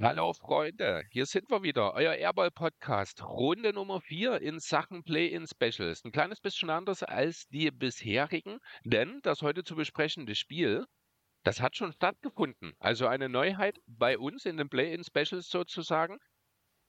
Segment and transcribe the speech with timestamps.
[0.00, 6.04] Hallo Freunde, hier sind wir wieder, euer Airball-Podcast, Runde Nummer 4 in Sachen Play-In-Specials.
[6.04, 10.86] Ein kleines bisschen anders als die bisherigen, denn das heute zu besprechende Spiel,
[11.44, 12.74] das hat schon stattgefunden.
[12.78, 16.18] Also eine Neuheit bei uns in den Play-In-Specials sozusagen.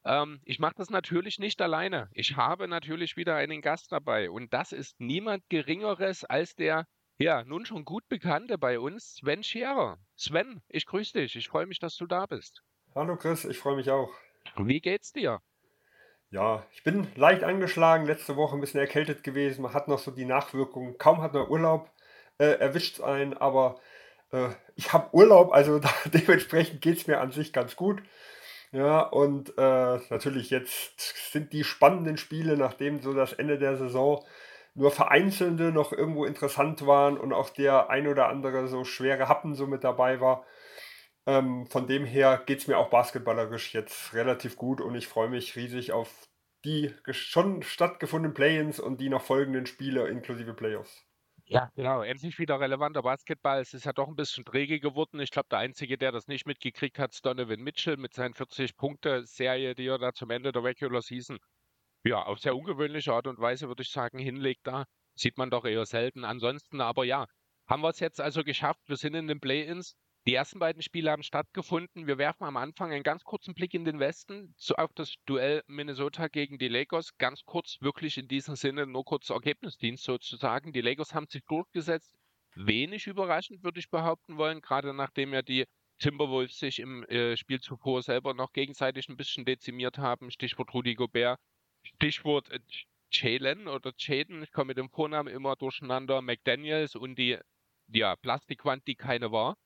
[0.06, 2.10] Ähm, ich mache das natürlich nicht alleine.
[2.14, 6.86] Ich habe natürlich wieder einen Gast dabei und das ist niemand Geringeres als der,
[7.18, 9.98] ja, nun schon gut bekannte bei uns, Sven Scherer.
[10.16, 12.62] Sven, ich grüße dich, ich freue mich, dass du da bist.
[12.96, 14.12] Hallo Chris, ich freue mich auch.
[14.58, 15.40] Wie geht's dir?
[16.30, 19.62] Ja, ich bin leicht angeschlagen, letzte Woche ein bisschen erkältet gewesen.
[19.62, 20.98] Man hat noch so die Nachwirkungen.
[20.98, 21.92] Kaum hat man Urlaub,
[22.40, 23.80] äh, erwischt ein, aber
[24.76, 28.02] ich habe Urlaub, also da, dementsprechend geht es mir an sich ganz gut.
[28.72, 34.26] Ja, und äh, natürlich jetzt sind die spannenden Spiele, nachdem so das Ende der Saison
[34.74, 39.54] nur vereinzelte noch irgendwo interessant waren und auch der ein oder andere so schwere Happen
[39.54, 40.46] so mit dabei war
[41.26, 45.30] ähm, von dem her geht es mir auch basketballerisch jetzt relativ gut und ich freue
[45.30, 46.10] mich riesig auf
[46.66, 51.06] die schon stattgefundenen Play-ins und die noch folgenden Spiele inklusive Playoffs.
[51.46, 52.02] Ja, genau.
[52.02, 53.60] Endlich wieder relevanter Basketball.
[53.62, 55.20] Es ist ja doch ein bisschen träge geworden.
[55.20, 59.76] Ich glaube, der Einzige, der das nicht mitgekriegt hat, ist Donovan Mitchell mit seinen 40-Punkte-Serie,
[59.76, 61.38] die er da zum Ende der Regular Season
[62.06, 64.68] ja auf sehr ungewöhnliche Art und Weise, würde ich sagen, hinlegt.
[64.68, 64.86] Da
[65.16, 66.26] sieht man doch eher selten.
[66.26, 67.26] Ansonsten aber ja,
[67.68, 68.82] haben wir es jetzt also geschafft.
[68.88, 69.96] Wir sind in den Play-ins.
[70.26, 72.08] Die ersten beiden Spiele haben stattgefunden.
[72.08, 75.64] Wir werfen am Anfang einen ganz kurzen Blick in den Westen zu, auf das Duell
[75.68, 77.18] Minnesota gegen die Lakers.
[77.18, 80.72] Ganz kurz, wirklich in diesem Sinne, nur kurz Ergebnisdienst sozusagen.
[80.72, 82.16] Die Lakers haben sich durchgesetzt.
[82.56, 85.66] Wenig überraschend, würde ich behaupten wollen, gerade nachdem ja die
[86.00, 90.32] Timberwolves sich im äh, Spiel zuvor selber noch gegenseitig ein bisschen dezimiert haben.
[90.32, 91.40] Stichwort Rudy Gobert,
[91.84, 92.60] Stichwort äh,
[93.12, 97.38] Jalen oder Jaden, ich komme mit dem Vornamen immer durcheinander, McDaniels und die
[97.88, 99.58] ja, Plastikwand, die keine war.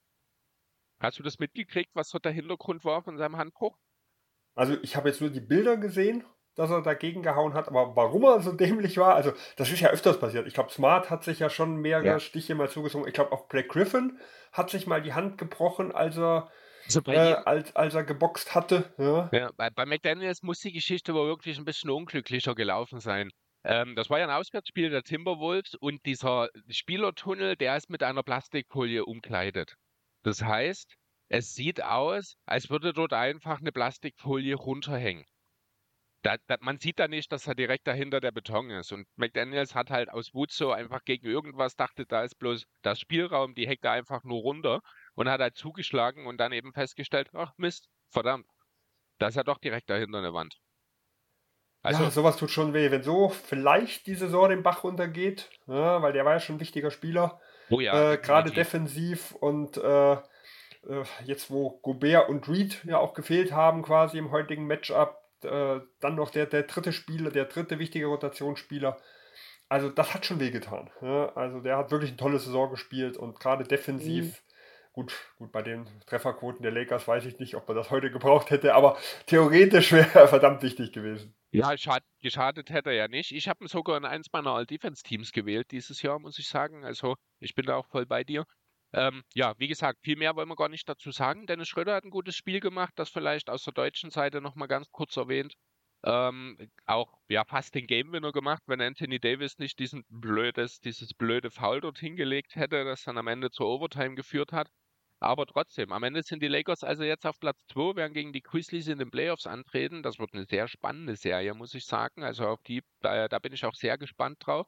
[1.00, 3.78] Hast du das mitgekriegt, was so der Hintergrund war von seinem Handbruch?
[4.56, 6.24] Also ich habe jetzt nur die Bilder gesehen,
[6.56, 9.90] dass er dagegen gehauen hat, aber warum er so dämlich war, also das ist ja
[9.90, 10.48] öfters passiert.
[10.48, 12.20] Ich glaube, Smart hat sich ja schon mehrere ja.
[12.20, 13.08] Stiche mal zugezogen.
[13.08, 14.20] Ich glaube, auch Black Griffin
[14.52, 16.50] hat sich mal die Hand gebrochen, als er,
[16.86, 18.92] also äh, als, als er geboxt hatte.
[18.98, 19.30] Ja.
[19.32, 23.30] ja bei, bei McDaniels muss die Geschichte aber wirklich ein bisschen unglücklicher gelaufen sein.
[23.64, 28.24] Ähm, das war ja ein Auswärtsspiel der Timberwolves und dieser Spielertunnel, der ist mit einer
[28.24, 29.76] Plastikfolie umkleidet.
[30.28, 30.94] Das heißt,
[31.30, 35.24] es sieht aus, als würde dort einfach eine Plastikfolie runterhängen.
[36.22, 38.92] Da, da, man sieht da nicht, dass da direkt dahinter der Beton ist.
[38.92, 43.00] Und McDaniels hat halt aus Wut so einfach gegen irgendwas dachte, da ist bloß das
[43.00, 44.82] Spielraum, die hängt da einfach nur runter
[45.16, 48.48] und hat halt zugeschlagen und dann eben festgestellt, ach Mist, verdammt,
[49.20, 50.58] da ist ja doch direkt dahinter eine Wand.
[51.84, 52.92] Also, ja, sowas tut schon weh.
[52.92, 56.60] Wenn so vielleicht die Saison den Bach runtergeht, ja, weil der war ja schon ein
[56.60, 57.40] wichtiger Spieler,
[57.70, 60.18] Oh ja, äh, gerade defensiv und äh, äh,
[61.26, 66.16] jetzt wo Gobert und Reed ja auch gefehlt haben quasi im heutigen Matchup, äh, dann
[66.16, 68.98] noch der, der dritte Spieler, der dritte wichtige Rotationsspieler.
[69.70, 70.90] Also das hat schon wehgetan.
[71.02, 71.34] Ja?
[71.36, 74.48] Also der hat wirklich eine tolle Saison gespielt und gerade defensiv mhm.
[74.98, 78.50] Gut, gut, bei den Trefferquoten der Lakers weiß ich nicht, ob man das heute gebraucht
[78.50, 81.36] hätte, aber theoretisch wäre er verdammt wichtig gewesen.
[81.52, 83.32] Ja, schad, geschadet hätte er ja nicht.
[83.32, 86.84] Ich habe ihn sogar in eins meiner All-Defense-Teams gewählt dieses Jahr, muss ich sagen.
[86.84, 88.46] Also ich bin da auch voll bei dir.
[88.94, 91.46] Ähm, ja, wie gesagt, viel mehr wollen wir gar nicht dazu sagen.
[91.48, 94.90] Dennis Schröder hat ein gutes Spiel gemacht, das vielleicht aus der deutschen Seite nochmal ganz
[94.92, 95.56] kurz erwähnt.
[96.04, 101.14] Ähm, auch ja fast den Game Winner gemacht, wenn Anthony Davis nicht diesen blödes, dieses
[101.14, 104.70] blöde Foul dort hingelegt hätte, das dann am Ende zur Overtime geführt hat.
[105.20, 108.44] Aber trotzdem, am Ende sind die Lakers also jetzt auf Platz 2, werden gegen die
[108.44, 110.04] Grizzlies in den Playoffs antreten.
[110.04, 112.24] Das wird eine sehr spannende Serie, muss ich sagen.
[112.24, 114.68] Also auf die, da, da bin ich auch sehr gespannt drauf.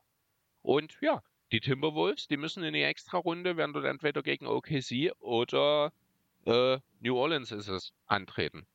[0.61, 1.21] Und ja,
[1.51, 5.91] die Timberwolves, die müssen in die Extra-Runde, werden dort entweder gegen OKC oder
[6.45, 8.65] äh, New Orleans ist es, antreten.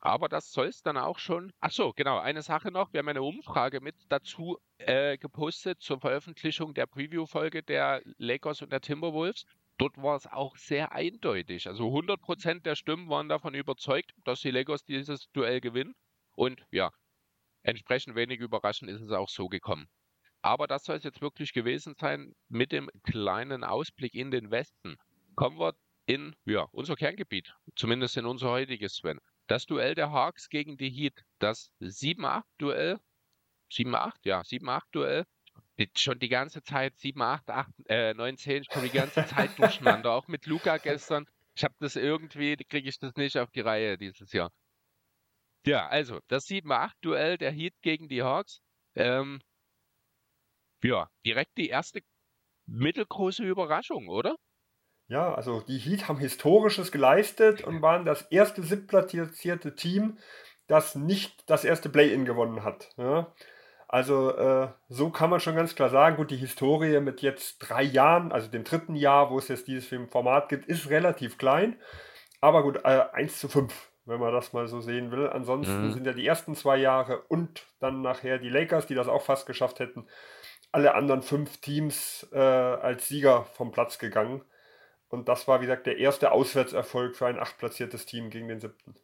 [0.00, 1.52] Aber das soll es dann auch schon.
[1.60, 2.18] Ach so, genau.
[2.18, 2.92] Eine Sache noch.
[2.92, 8.70] Wir haben eine Umfrage mit dazu äh, gepostet zur Veröffentlichung der Preview-Folge der Lakers und
[8.70, 9.46] der Timberwolves.
[9.78, 11.66] Dort war es auch sehr eindeutig.
[11.66, 15.94] Also 100% der Stimmen waren davon überzeugt, dass die Lakers dieses Duell gewinnen.
[16.36, 16.90] Und ja,
[17.62, 19.88] entsprechend wenig überraschend ist es auch so gekommen.
[20.42, 24.96] Aber das soll es jetzt wirklich gewesen sein mit dem kleinen Ausblick in den Westen.
[25.34, 25.74] Kommen wir
[26.06, 29.18] in ja, unser Kerngebiet, zumindest in unser heutiges Sven.
[29.46, 32.98] Das Duell der Hawks gegen die Heat, das 7-8-Duell,
[33.70, 35.24] 7-8, ja, 7-8-Duell
[35.96, 39.58] schon die ganze Zeit 7, 8, 8, äh, 9, 10, ich komme die ganze Zeit
[39.58, 40.12] durcheinander.
[40.12, 41.26] Auch mit Luca gestern.
[41.56, 44.50] Ich habe das irgendwie, kriege ich das nicht auf die Reihe dieses Jahr.
[45.66, 48.60] Ja, also, das 7-8-Duell der Heat gegen die Hawks.
[48.94, 49.40] Ähm,
[50.82, 52.00] ja, direkt die erste
[52.66, 54.36] mittelgroße Überraschung, oder?
[55.08, 60.18] Ja, also die Heat haben Historisches geleistet und waren das erste siebtplatzierte Team,
[60.66, 62.90] das nicht das erste Play-In gewonnen hat.
[62.96, 63.34] Ja.
[63.88, 67.82] Also äh, so kann man schon ganz klar sagen, gut, die Historie mit jetzt drei
[67.82, 71.76] Jahren, also dem dritten Jahr, wo es jetzt dieses Format gibt, ist relativ klein.
[72.40, 73.72] Aber gut, äh, 1 zu 5,
[74.04, 75.28] wenn man das mal so sehen will.
[75.28, 75.92] Ansonsten mhm.
[75.92, 79.46] sind ja die ersten zwei Jahre und dann nachher die Lakers, die das auch fast
[79.46, 80.06] geschafft hätten,
[80.72, 84.42] alle anderen fünf Teams äh, als Sieger vom Platz gegangen.
[85.08, 88.96] Und das war, wie gesagt, der erste Auswärtserfolg für ein achtplatziertes Team gegen den siebten.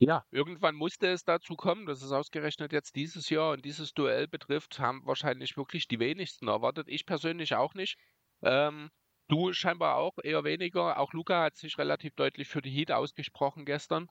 [0.00, 4.26] Ja, irgendwann musste es dazu kommen, dass es ausgerechnet jetzt dieses Jahr und dieses Duell
[4.28, 6.88] betrifft, haben wahrscheinlich wirklich die wenigsten erwartet.
[6.88, 7.96] Ich persönlich auch nicht.
[8.42, 8.90] Ähm,
[9.28, 10.98] du scheinbar auch eher weniger.
[10.98, 14.08] Auch Luca hat sich relativ deutlich für die Heat ausgesprochen gestern.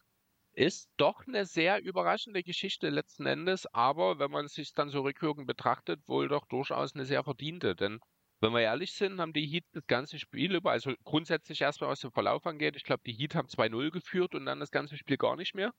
[0.54, 5.02] Ist doch eine sehr überraschende Geschichte letzten Endes, aber wenn man es sich dann so
[5.02, 7.76] rückwirkend betrachtet, wohl doch durchaus eine sehr verdiente.
[7.76, 8.00] Denn
[8.42, 12.00] wenn wir ehrlich sind, haben die Heat das ganze Spiel über, also grundsätzlich erstmal was
[12.00, 15.18] den Verlauf angeht, ich glaube, die Heat haben 2-0 geführt und dann das ganze Spiel
[15.18, 15.74] gar nicht mehr.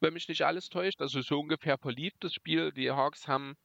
[0.00, 2.72] Wenn mich nicht alles täuscht, also so ungefähr verlief das Spiel.
[2.72, 3.56] Die Hawks haben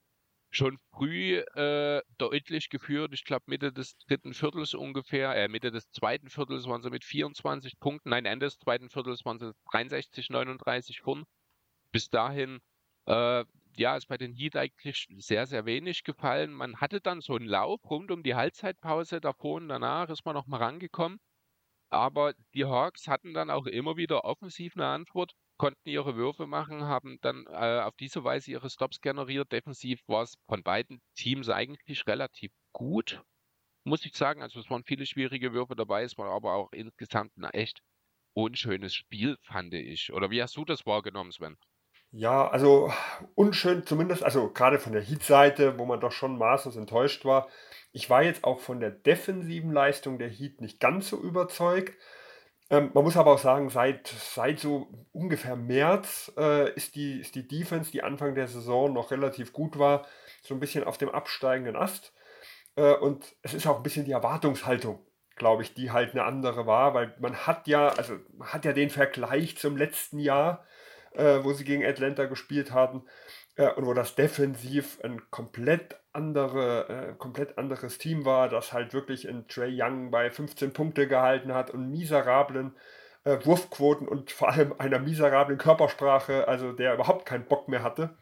[0.49, 3.13] schon früh äh, deutlich geführt.
[3.13, 7.03] Ich glaube, Mitte des dritten Viertels ungefähr, äh, Mitte des zweiten Viertels waren sie mit
[7.03, 11.25] 24 Punkten, nein, Ende des zweiten Viertels waren sie 63, 39 vorn.
[11.91, 12.59] Bis dahin
[13.05, 13.45] äh,
[13.77, 16.53] ja, ist bei den Heat eigentlich sehr, sehr wenig gefallen.
[16.53, 20.35] Man hatte dann so einen Lauf rund um die Halbzeitpause davor und danach ist man
[20.35, 21.19] noch mal rangekommen.
[21.89, 26.83] Aber die Hawks hatten dann auch immer wieder offensiv eine Antwort, konnten ihre Würfe machen,
[26.83, 29.51] haben dann äh, auf diese Weise ihre Stops generiert.
[29.51, 33.23] Defensiv war es von beiden Teams eigentlich relativ gut,
[33.85, 34.41] muss ich sagen.
[34.41, 37.81] Also es waren viele schwierige Würfe dabei, es war aber auch insgesamt ein echt
[38.33, 40.11] unschönes Spiel, fand ich.
[40.11, 41.57] Oder wie hast du das wahrgenommen, Sven?
[42.17, 42.93] Ja, also
[43.35, 47.49] unschön zumindest, also gerade von der Heat-Seite, wo man doch schon maßlos enttäuscht war.
[47.91, 51.93] Ich war jetzt auch von der defensiven Leistung der Heat nicht ganz so überzeugt.
[52.69, 57.35] Ähm, man muss aber auch sagen, seit, seit so ungefähr März äh, ist, die, ist
[57.35, 60.05] die Defense, die Anfang der Saison noch relativ gut war,
[60.41, 62.13] so ein bisschen auf dem absteigenden Ast.
[62.77, 66.65] Äh, und es ist auch ein bisschen die Erwartungshaltung, glaube ich, die halt eine andere
[66.65, 70.65] war, weil man hat ja, also man hat ja den Vergleich zum letzten Jahr
[71.15, 73.03] äh, wo sie gegen Atlanta gespielt haben
[73.55, 78.93] äh, und wo das defensiv ein komplett, andere, äh, komplett anderes Team war, das halt
[78.93, 82.75] wirklich in Trey Young bei 15 Punkte gehalten hat und miserablen
[83.23, 88.17] äh, Wurfquoten und vor allem einer miserablen Körpersprache, also der überhaupt keinen Bock mehr hatte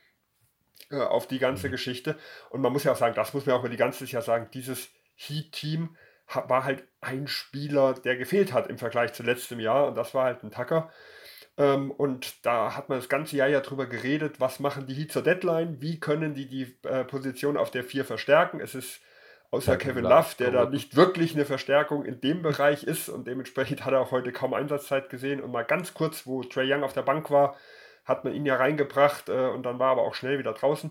[0.90, 1.72] äh, auf die ganze mhm.
[1.72, 2.18] Geschichte.
[2.50, 4.50] Und man muss ja auch sagen, das muss man auch über die ganze Jahr sagen,
[4.54, 5.96] dieses Heat-Team
[6.48, 10.26] war halt ein Spieler, der gefehlt hat im Vergleich zu letztem Jahr und das war
[10.26, 10.90] halt ein Tucker.
[11.58, 15.12] Ähm, und da hat man das ganze Jahr ja drüber geredet, was machen die Heat
[15.12, 18.60] zur Deadline, wie können die die äh, Position auf der 4 verstärken.
[18.60, 19.02] Es ist
[19.52, 23.28] außer ja, Kevin Love, der da nicht wirklich eine Verstärkung in dem Bereich ist und
[23.28, 25.42] dementsprechend hat er auch heute kaum Einsatzzeit gesehen.
[25.42, 27.56] Und mal ganz kurz, wo Trey Young auf der Bank war,
[28.04, 30.90] hat man ihn ja reingebracht äh, und dann war aber auch schnell wieder draußen.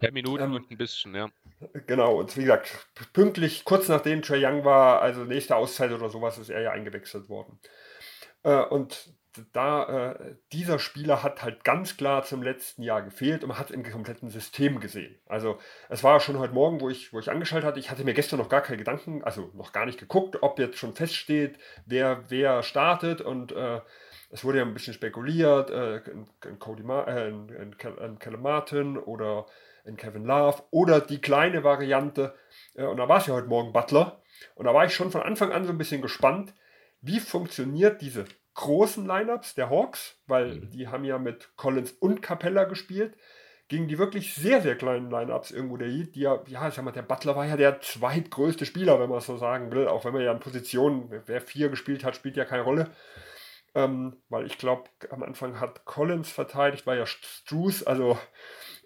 [0.00, 1.28] Zehn Minuten ähm, und ein bisschen, ja.
[1.86, 6.38] Genau, und wie gesagt, pünktlich, kurz nachdem Trey Young war, also nächste Auszeit oder sowas,
[6.38, 7.60] ist er ja eingewechselt worden.
[8.42, 9.14] Äh, und
[9.52, 13.70] da äh, dieser Spieler hat halt ganz klar zum letzten Jahr gefehlt und man hat
[13.70, 15.18] im kompletten System gesehen.
[15.26, 15.58] Also
[15.88, 18.38] es war schon heute Morgen, wo ich, wo ich angeschaltet hatte, ich hatte mir gestern
[18.38, 22.62] noch gar keine Gedanken, also noch gar nicht geguckt, ob jetzt schon feststeht, wer, wer
[22.62, 23.80] startet und äh,
[24.30, 28.42] es wurde ja ein bisschen spekuliert, äh, in, Cody Ma äh, in, in, in Callum
[28.42, 29.46] Martin oder
[29.84, 32.34] in Kevin Love oder die kleine Variante
[32.74, 34.22] äh, und da war es ja heute Morgen Butler
[34.54, 36.54] und da war ich schon von Anfang an so ein bisschen gespannt,
[37.00, 40.70] wie funktioniert diese großen Lineups der Hawks, weil mhm.
[40.70, 43.16] die haben ja mit Collins und Capella gespielt,
[43.68, 46.84] gegen die wirklich sehr, sehr kleinen Lineups irgendwo der Heat, die ja, ja, ich sag
[46.84, 50.04] mal, der Butler war ja der zweitgrößte Spieler, wenn man es so sagen will, auch
[50.04, 52.90] wenn man ja in Positionen, wer vier gespielt hat, spielt ja keine Rolle.
[53.74, 58.18] Ähm, weil ich glaube, am Anfang hat Collins verteidigt, war ja Struce, also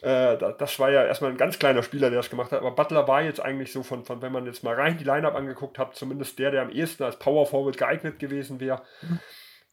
[0.02, 3.08] äh, das war ja erstmal ein ganz kleiner Spieler, der das gemacht hat, aber Butler
[3.08, 5.96] war jetzt eigentlich so von, von wenn man jetzt mal rein die Lineup angeguckt hat,
[5.96, 8.82] zumindest der, der am ehesten als Power Forward geeignet gewesen wäre.
[9.02, 9.18] Mhm.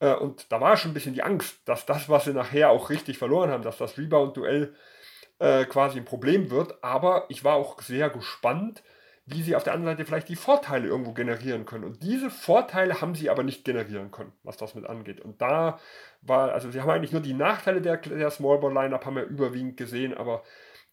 [0.04, 2.90] Äh, und da war schon ein bisschen die Angst, dass das, was sie nachher auch
[2.90, 4.76] richtig verloren haben, dass das Rebound-Duell
[5.40, 6.84] äh, quasi ein Problem wird.
[6.84, 8.84] Aber ich war auch sehr gespannt,
[9.26, 11.86] wie sie auf der anderen Seite vielleicht die Vorteile irgendwo generieren können.
[11.86, 15.22] Und diese Vorteile haben sie aber nicht generieren können, was das mit angeht.
[15.22, 15.80] Und da
[16.22, 19.24] war, also sie haben eigentlich nur die Nachteile der, der Small Ball Lineup haben wir
[19.24, 20.44] überwiegend gesehen, aber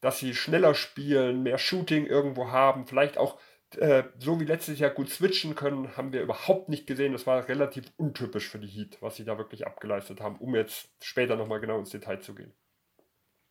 [0.01, 3.39] dass sie schneller spielen, mehr Shooting irgendwo haben, vielleicht auch
[3.77, 7.13] äh, so wie letztes Jahr gut switchen können, haben wir überhaupt nicht gesehen.
[7.13, 10.91] Das war relativ untypisch für die Heat, was sie da wirklich abgeleistet haben, um jetzt
[11.03, 12.55] später nochmal genau ins Detail zu gehen.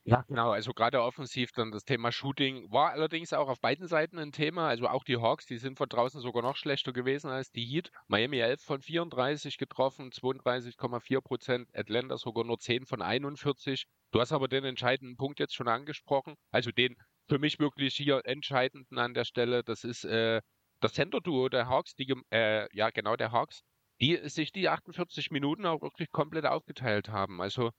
[0.06, 0.52] Ja, genau.
[0.52, 4.68] Also gerade offensiv dann das Thema Shooting war allerdings auch auf beiden Seiten ein Thema.
[4.68, 7.92] Also auch die Hawks, die sind von draußen sogar noch schlechter gewesen als die Heat.
[8.08, 11.70] Miami 11 von 34 getroffen, 32,4 Prozent.
[11.76, 13.86] Atlanta sogar nur 10 von 41.
[14.12, 16.34] Du hast aber den entscheidenden Punkt jetzt schon angesprochen.
[16.50, 16.96] Also den
[17.30, 19.64] für mich wirklich hier entscheidenden an der Stelle.
[19.64, 20.42] Das ist äh,
[20.82, 23.62] das Center-Duo der Hawks, die, äh, ja genau der Hawks,
[24.02, 27.42] die sich die 48 Minuten auch wirklich komplett aufgeteilt haben.
[27.42, 27.72] Also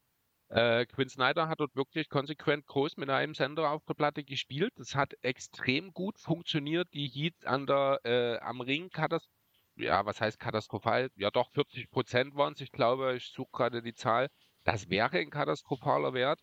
[0.48, 4.72] äh, Quinn Snyder hat dort wirklich konsequent groß mit einem Sender auf der Platte gespielt.
[4.76, 6.88] Das hat extrem gut funktioniert.
[6.94, 9.36] Die Heat an der, äh, am Ring katastrophal.
[9.76, 11.10] Ja, was heißt katastrophal?
[11.16, 12.60] Ja, doch 40 Prozent waren es.
[12.60, 14.28] Ich glaube, ich suche gerade die Zahl.
[14.64, 16.40] Das wäre ein katastrophaler Wert.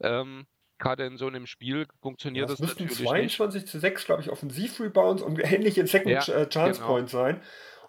[0.00, 0.46] Ähm,
[0.84, 3.70] gerade in so einem Spiel funktioniert ja, das, das natürlich 22 nicht.
[3.70, 6.92] zu 6, glaube ich, Offensiv-Rebounds und ähnliche Second ja, äh, Chance genau.
[6.92, 7.40] Point sein.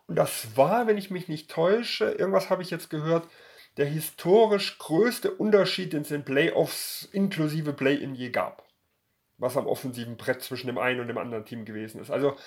[0.07, 3.27] Und das war, wenn ich mich nicht täusche, irgendwas habe ich jetzt gehört,
[3.77, 8.63] der historisch größte Unterschied, den es in Playoffs inklusive Play-In je gab.
[9.37, 12.09] Was am offensiven Brett zwischen dem einen und dem anderen Team gewesen ist.
[12.09, 12.37] Also,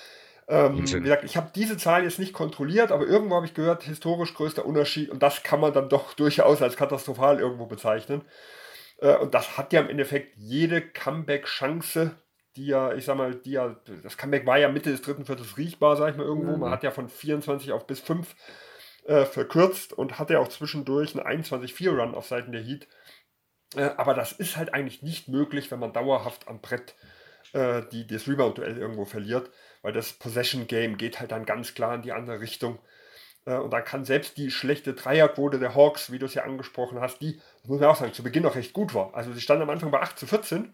[0.47, 3.83] ähm, wie gesagt, ich habe diese Zahl jetzt nicht kontrolliert, aber irgendwo habe ich gehört,
[3.83, 8.23] historisch größter Unterschied und das kann man dann doch durchaus als katastrophal irgendwo bezeichnen.
[9.01, 12.15] Äh, und das hat ja im Endeffekt jede Comeback-Chance,
[12.55, 15.57] die ja, ich sag mal, die ja, das Comeback war ja Mitte des dritten Viertels
[15.57, 16.53] riechbar, sag ich mal irgendwo.
[16.53, 16.59] Mhm.
[16.59, 18.35] Man hat ja von 24 auf bis 5
[19.05, 22.87] äh, verkürzt und hatte ja auch zwischendurch einen 21-4-Run auf Seiten der Heat.
[23.75, 26.95] Äh, aber das ist halt eigentlich nicht möglich, wenn man dauerhaft am Brett
[27.53, 29.49] äh, die, das Rebound-Duell irgendwo verliert,
[29.81, 32.79] weil das Possession-Game geht halt dann ganz klar in die andere Richtung.
[33.45, 36.99] Äh, und da kann selbst die schlechte Dreierquote der Hawks, wie du es ja angesprochen
[36.99, 39.11] hast, die, muss man auch sagen, zu Beginn noch recht gut war.
[39.13, 40.73] Also sie standen am Anfang bei 8 zu 14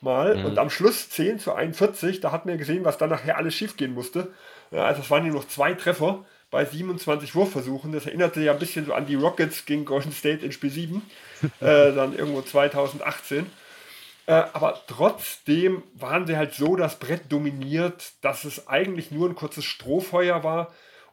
[0.00, 0.46] mal mhm.
[0.46, 2.20] und am Schluss 10 zu 41.
[2.20, 4.32] Da hat man gesehen, was dann nachher alles schief gehen musste.
[4.70, 7.92] Also es waren nur noch zwei Treffer bei 27 Wurfversuchen.
[7.92, 11.02] Das erinnerte ja ein bisschen so an die Rockets gegen Golden State in Spiel 7,
[11.60, 13.46] äh, dann irgendwo 2018.
[14.26, 19.34] Äh, aber trotzdem waren sie halt so das Brett dominiert, dass es eigentlich nur ein
[19.34, 20.72] kurzes Strohfeuer war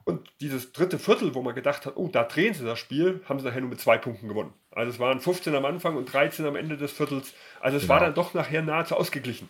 [0.09, 3.39] und dieses dritte Viertel, wo man gedacht hat, oh, da drehen sie das Spiel, haben
[3.39, 4.53] sie nachher nur mit zwei Punkten gewonnen.
[4.71, 7.33] Also es waren 15 am Anfang und 13 am Ende des Viertels.
[7.61, 7.93] Also es genau.
[7.93, 9.49] war dann doch nachher nahezu ausgeglichen.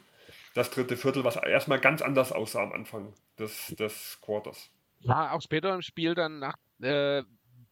[0.54, 4.70] Das dritte Viertel, was erstmal ganz anders aussah am Anfang des, des Quarters.
[5.00, 7.24] Ja, auch später im Spiel dann nach, äh,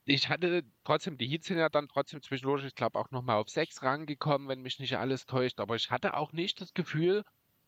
[0.05, 3.49] ich hatte trotzdem, die Heats sind ja dann trotzdem zwischendurch, ich glaube, auch nochmal auf
[3.49, 5.59] sechs rangekommen, wenn mich nicht alles täuscht.
[5.59, 7.23] Aber ich hatte auch nicht das Gefühl,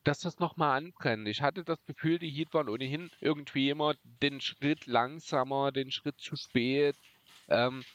[0.10, 1.28] dass das nochmal anbrennt.
[1.28, 6.20] Ich hatte das Gefühl, die Heat waren ohnehin irgendwie immer den Schritt langsamer, den Schritt
[6.20, 6.96] zu spät.
[7.48, 7.86] Ähm,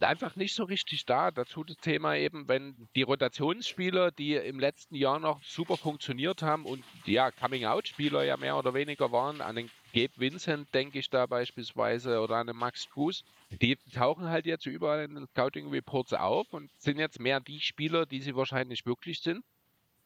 [0.00, 1.30] einfach nicht so richtig da.
[1.30, 6.64] Dazu das Thema eben, wenn die Rotationsspieler, die im letzten Jahr noch super funktioniert haben
[6.64, 11.26] und ja, Coming-out-Spieler ja mehr oder weniger waren, an den Gabe Vincent denke ich da
[11.26, 16.54] beispielsweise oder an den Max Cruz, die tauchen halt jetzt überall in den Scouting-Reports auf
[16.54, 19.44] und sind jetzt mehr die Spieler, die sie wahrscheinlich wirklich sind.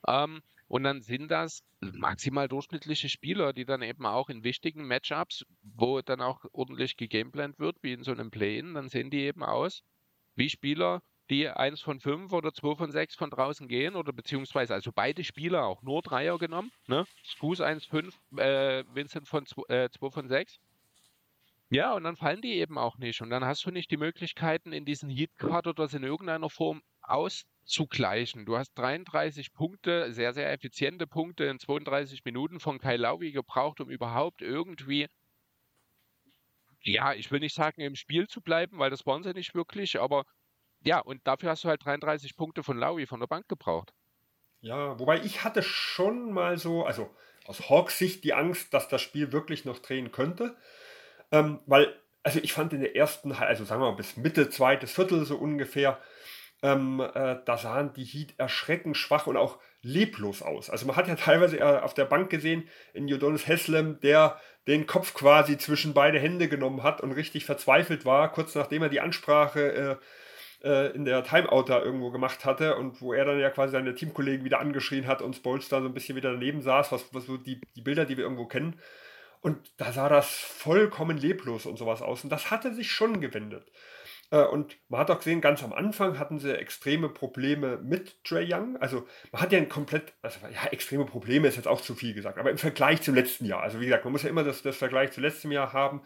[0.08, 5.44] Ähm, und dann sind das maximal durchschnittliche Spieler, die dann eben auch in wichtigen Matchups,
[5.62, 9.42] wo dann auch ordentlich gegameplant wird, wie in so einem Play-In, dann sehen die eben
[9.42, 9.82] aus
[10.36, 14.74] wie Spieler, die 1 von 5 oder 2 von 6 von draußen gehen oder beziehungsweise
[14.74, 16.70] also beide Spieler auch nur Dreier genommen.
[16.86, 17.06] Ne?
[17.24, 20.58] Screws 1 5, äh, Vincent von 2, äh, 2 von 6.
[21.70, 23.22] Ja, und dann fallen die eben auch nicht.
[23.22, 27.46] Und dann hast du nicht die Möglichkeiten, in diesen Heat-Card oder in irgendeiner Form aus
[27.64, 28.46] zugleichen.
[28.46, 33.80] Du hast 33 Punkte, sehr, sehr effiziente Punkte in 32 Minuten von Kai Lauvi gebraucht,
[33.80, 35.08] um überhaupt irgendwie,
[36.82, 40.00] ja, ich will nicht sagen, im Spiel zu bleiben, weil das waren sie nicht wirklich,
[40.00, 40.24] aber
[40.84, 43.92] ja, und dafür hast du halt 33 Punkte von Lauvi von der Bank gebraucht.
[44.60, 47.14] Ja, wobei ich hatte schon mal so, also
[47.46, 50.56] aus Hawks Sicht die Angst, dass das Spiel wirklich noch drehen könnte.
[51.32, 54.92] Ähm, weil, also ich fand in der ersten, also sagen wir mal bis Mitte, zweites
[54.92, 56.00] Viertel so ungefähr,
[56.62, 60.70] ähm, äh, da sahen die Heat erschreckend schwach und auch leblos aus.
[60.70, 64.86] Also man hat ja teilweise äh, auf der Bank gesehen, in Jodonis Heslem, der den
[64.86, 69.00] Kopf quasi zwischen beide Hände genommen hat und richtig verzweifelt war, kurz nachdem er die
[69.00, 70.00] Ansprache
[70.62, 73.72] äh, äh, in der Timeout da irgendwo gemacht hatte und wo er dann ja quasi
[73.72, 77.12] seine Teamkollegen wieder angeschrien hat und Spolz da so ein bisschen wieder daneben saß, was,
[77.12, 78.80] was so die, die Bilder, die wir irgendwo kennen.
[79.42, 82.24] Und da sah das vollkommen leblos und sowas aus.
[82.24, 83.70] Und das hatte sich schon gewendet.
[84.34, 88.52] Äh, und man hat auch gesehen, ganz am Anfang hatten sie extreme Probleme mit Trey
[88.52, 88.76] Young.
[88.78, 92.14] Also man hat ja ein komplett, also ja, extreme Probleme ist jetzt auch zu viel
[92.14, 93.62] gesagt, aber im Vergleich zum letzten Jahr.
[93.62, 96.02] Also wie gesagt, man muss ja immer das, das Vergleich zu letztem Jahr haben.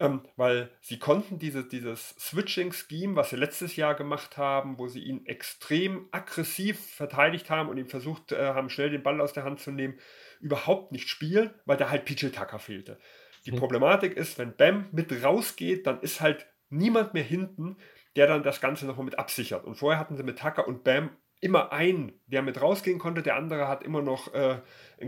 [0.00, 5.02] ähm, weil sie konnten diese, dieses Switching-Scheme, was sie letztes Jahr gemacht haben, wo sie
[5.02, 9.42] ihn extrem aggressiv verteidigt haben und ihm versucht äh, haben, schnell den Ball aus der
[9.44, 9.98] Hand zu nehmen,
[10.40, 12.98] überhaupt nicht spielen, weil da halt PJ Tucker fehlte.
[13.44, 13.56] Die mhm.
[13.56, 17.76] Problematik ist, wenn Bam mit rausgeht, dann ist halt niemand mehr hinten,
[18.16, 19.64] der dann das Ganze nochmal mit absichert.
[19.64, 21.10] Und vorher hatten sie mit Tucker und Bam
[21.40, 23.22] immer einen, der mit rausgehen konnte.
[23.22, 24.60] Der andere hat immer noch, äh,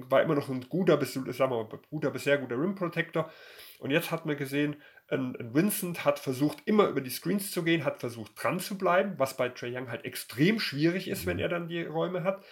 [0.08, 3.30] war immer noch ein guter bis, sagen wir mal, guter bis sehr guter Rim Protector.
[3.80, 4.76] Und jetzt hat man gesehen,
[5.08, 8.78] ein, ein Vincent hat versucht, immer über die Screens zu gehen, hat versucht, dran zu
[8.78, 11.42] bleiben, was bei Trey Young halt extrem schwierig ist, wenn mhm.
[11.42, 12.44] er dann die Räume hat.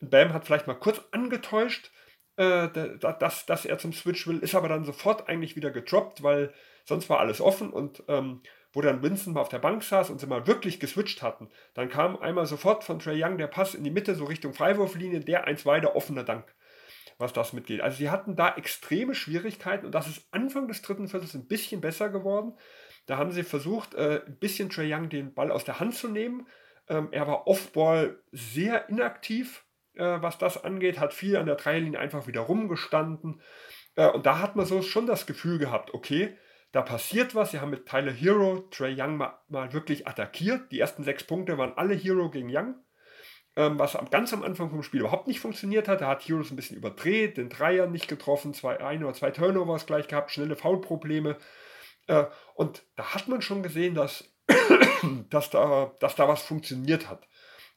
[0.00, 1.90] Bam hat vielleicht mal kurz angetäuscht,
[2.36, 6.52] äh, dass, dass er zum Switch will, ist aber dann sofort eigentlich wieder gedroppt, weil
[6.84, 10.18] sonst war alles offen und ähm, wo dann Vincent mal auf der Bank saß und
[10.18, 13.84] sie mal wirklich geswitcht hatten, dann kam einmal sofort von Trey Young der Pass in
[13.84, 16.54] die Mitte, so Richtung Freiwurflinie, der eins weiter offener Dank,
[17.18, 17.82] was das mitgeht.
[17.82, 21.80] Also sie hatten da extreme Schwierigkeiten und das ist Anfang des dritten Viertels ein bisschen
[21.80, 22.54] besser geworden.
[23.06, 26.08] Da haben sie versucht, äh, ein bisschen Trey Young den Ball aus der Hand zu
[26.08, 26.46] nehmen.
[26.88, 31.98] Ähm, er war Offball sehr inaktiv, äh, was das angeht, hat viel an der Dreierlinie
[31.98, 33.40] einfach wieder rumgestanden.
[33.96, 36.36] Äh, und da hat man so schon das Gefühl gehabt, okay,
[36.72, 37.52] da passiert was.
[37.52, 40.72] Sie haben mit Tyler Hero Trey Young mal, mal wirklich attackiert.
[40.72, 42.74] Die ersten sechs Punkte waren alle Hero gegen Young.
[43.54, 46.00] Ähm, was ganz am Anfang vom Spiel überhaupt nicht funktioniert hat.
[46.00, 49.84] Da hat Heroes ein bisschen überdreht, den Dreier nicht getroffen, zwei, ein oder zwei Turnovers
[49.84, 51.36] gleich gehabt, schnelle Foulprobleme.
[52.06, 52.24] Äh,
[52.54, 54.24] und da hat man schon gesehen, dass,
[55.28, 57.28] dass, da, dass da was funktioniert hat,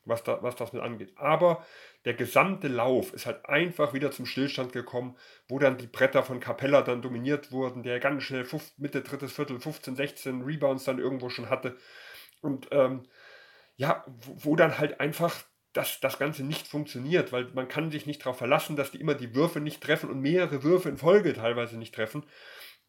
[0.05, 1.13] was, da, was das mit angeht.
[1.15, 1.65] Aber
[2.05, 6.39] der gesamte Lauf ist halt einfach wieder zum Stillstand gekommen, wo dann die Bretter von
[6.39, 8.45] Capella dann dominiert wurden, der ganz schnell
[8.77, 11.77] Mitte drittes Viertel 15, 16 Rebounds dann irgendwo schon hatte.
[12.41, 13.03] Und ähm,
[13.75, 15.35] ja, wo, wo, dann halt einfach
[15.73, 19.15] das, das Ganze nicht funktioniert, weil man kann sich nicht darauf verlassen, dass die immer
[19.15, 22.23] die Würfe nicht treffen und mehrere Würfe in Folge teilweise nicht treffen.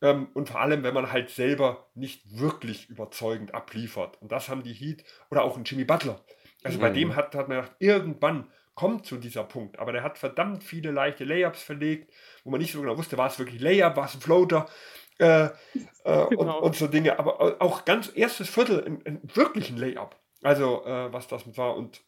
[0.03, 4.21] Ähm, und vor allem, wenn man halt selber nicht wirklich überzeugend abliefert.
[4.21, 6.21] Und das haben die Heat oder auch ein Jimmy Butler.
[6.63, 6.83] Also mhm.
[6.83, 9.79] bei dem hat, hat man gedacht, irgendwann kommt zu dieser Punkt.
[9.79, 12.13] Aber der hat verdammt viele leichte Layups verlegt,
[12.45, 14.67] wo man nicht so genau wusste, war es wirklich Layup, war es ein Floater
[15.19, 15.51] äh, äh,
[16.05, 16.29] genau.
[16.29, 17.19] und, und, so Dinge.
[17.19, 20.17] Aber auch ganz erstes Viertel in, in wirklich ein Layup.
[20.43, 21.75] Also äh, was das war.
[21.75, 22.03] Und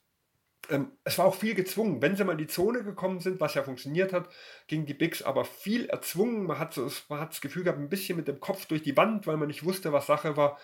[0.68, 2.02] ähm, es war auch viel gezwungen.
[2.02, 4.28] Wenn sie mal in die Zone gekommen sind, was ja funktioniert hat,
[4.66, 6.44] gegen die Bigs, aber viel erzwungen.
[6.44, 8.96] Man hat, so, man hat das Gefühl gehabt, ein bisschen mit dem Kopf durch die
[8.96, 10.58] Wand, weil man nicht wusste, was Sache war.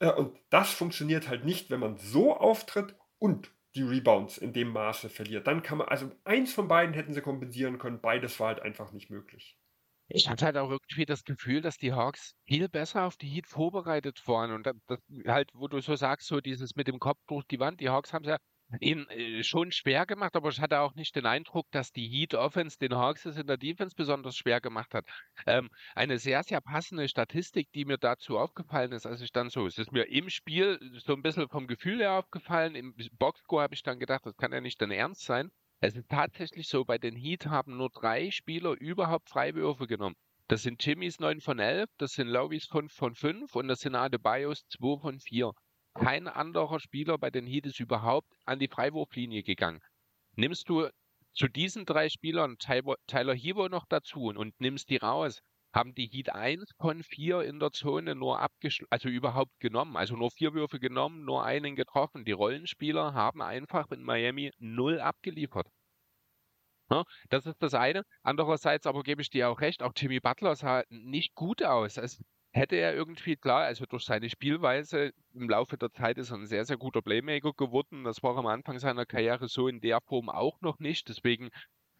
[0.00, 4.68] Äh, und das funktioniert halt nicht, wenn man so auftritt und die Rebounds in dem
[4.68, 5.46] Maße verliert.
[5.46, 8.92] Dann kann man, also eins von beiden hätten sie kompensieren können, beides war halt einfach
[8.92, 9.58] nicht möglich.
[10.08, 13.46] Ich hatte halt auch irgendwie das Gefühl, dass die Hawks viel besser auf die Heat
[13.46, 17.44] vorbereitet waren und das, halt, wo du so sagst, so dieses mit dem Kopf durch
[17.44, 18.38] die Wand, die Hawks haben es ja
[18.80, 22.34] ihn äh, schon schwer gemacht, aber ich hatte auch nicht den Eindruck, dass die Heat
[22.34, 25.06] Offense den Hawks in der Defense besonders schwer gemacht hat.
[25.46, 29.66] Ähm, eine sehr, sehr passende Statistik, die mir dazu aufgefallen ist, als ich dann so,
[29.66, 33.74] es ist mir im Spiel so ein bisschen vom Gefühl her aufgefallen, im Boxscore habe
[33.74, 35.50] ich dann gedacht, das kann ja nicht dein Ernst sein.
[35.80, 40.16] Es ist tatsächlich so, bei den Heat haben nur drei Spieler überhaupt Freiwürfe genommen.
[40.48, 43.94] Das sind Jimmys 9 von 11, das sind Lowies 5 von 5 und das sind
[43.94, 45.52] Adebayos 2 von 4.
[45.98, 49.80] Kein anderer Spieler bei den Heat ist überhaupt an die Freiwurflinie gegangen.
[50.34, 50.88] Nimmst du
[51.32, 55.42] zu diesen drei Spielern Tyler Hero noch dazu und nimmst die raus,
[55.74, 60.16] haben die Heat 1 von 4 in der Zone nur abgeschlossen, also überhaupt genommen, also
[60.16, 62.24] nur vier Würfe genommen, nur einen getroffen.
[62.24, 65.68] Die Rollenspieler haben einfach in Miami null abgeliefert.
[66.90, 68.04] Ja, das ist das eine.
[68.22, 71.96] Andererseits aber gebe ich dir auch recht, auch Jimmy Butler sah nicht gut aus.
[71.96, 72.22] Es
[72.56, 76.46] hätte er irgendwie, klar, also durch seine Spielweise im Laufe der Zeit ist er ein
[76.46, 78.04] sehr, sehr guter Playmaker geworden.
[78.04, 81.08] Das war am Anfang seiner Karriere so in der Form auch noch nicht.
[81.08, 81.50] Deswegen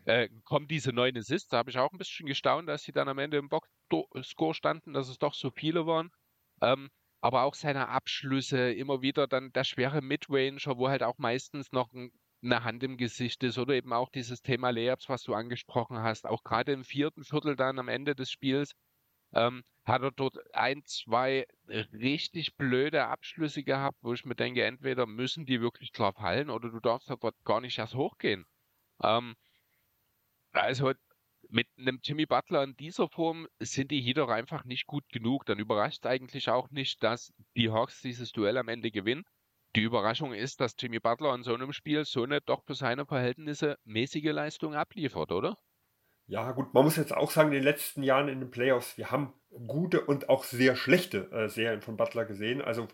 [0.06, 1.48] äh, kommen diese neuen Assists.
[1.48, 4.94] Da habe ich auch ein bisschen gestaunt, dass sie dann am Ende im Box-Score standen,
[4.94, 6.10] dass es doch so viele waren.
[6.62, 6.88] Ähm,
[7.20, 11.92] aber auch seine Abschlüsse, immer wieder dann der schwere Midranger, wo halt auch meistens noch
[11.92, 12.10] ein,
[12.42, 16.26] eine Hand im Gesicht ist oder eben auch dieses Thema Layups, was du angesprochen hast.
[16.26, 18.72] Auch gerade im vierten Viertel dann am Ende des Spiels
[19.34, 25.06] ähm, hat er dort ein, zwei richtig blöde Abschlüsse gehabt, wo ich mir denke, entweder
[25.06, 28.44] müssen die wirklich klar fallen oder du darfst dort gar nicht erst hochgehen.
[29.02, 29.36] Ähm,
[30.52, 30.92] also
[31.48, 35.46] mit einem Jimmy Butler in dieser Form sind die Heater einfach nicht gut genug.
[35.46, 39.24] Dann überrascht eigentlich auch nicht, dass die Hawks dieses Duell am Ende gewinnen.
[39.76, 43.06] Die Überraschung ist, dass Jimmy Butler in so einem Spiel so eine doch für seine
[43.06, 45.56] Verhältnisse mäßige Leistung abliefert, oder?
[46.28, 49.10] Ja, gut, man muss jetzt auch sagen, in den letzten Jahren in den Playoffs, wir
[49.10, 49.32] haben
[49.66, 52.60] gute und auch sehr schlechte äh, Serien von Butler gesehen.
[52.60, 52.88] Also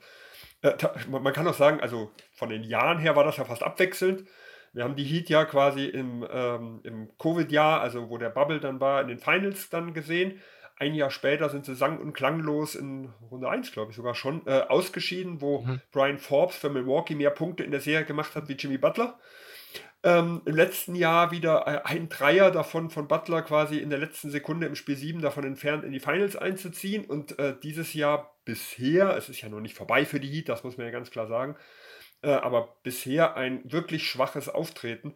[0.62, 0.72] äh,
[1.08, 4.24] man kann auch sagen, also von den Jahren her war das ja fast abwechselnd.
[4.72, 8.80] Wir haben die Heat ja quasi im, ähm, im Covid-Jahr, also wo der Bubble dann
[8.80, 10.40] war, in den Finals dann gesehen.
[10.76, 14.46] ein Jahr später sind sie sang- und klanglos in Runde 1, glaube ich sogar schon,
[14.46, 15.80] äh, ausgeschieden, wo mhm.
[15.90, 19.18] Brian Forbes für Milwaukee mehr Punkte in der Serie gemacht hat wie Jimmy Butler.
[20.04, 24.30] Ähm, Im letzten Jahr wieder äh, ein Dreier davon von Butler quasi in der letzten
[24.30, 27.04] Sekunde im Spiel 7 davon entfernt, in die Finals einzuziehen.
[27.04, 30.64] Und äh, dieses Jahr bisher, es ist ja noch nicht vorbei für die Heat, das
[30.64, 31.56] muss man ja ganz klar sagen,
[32.22, 35.14] äh, aber bisher ein wirklich schwaches Auftreten.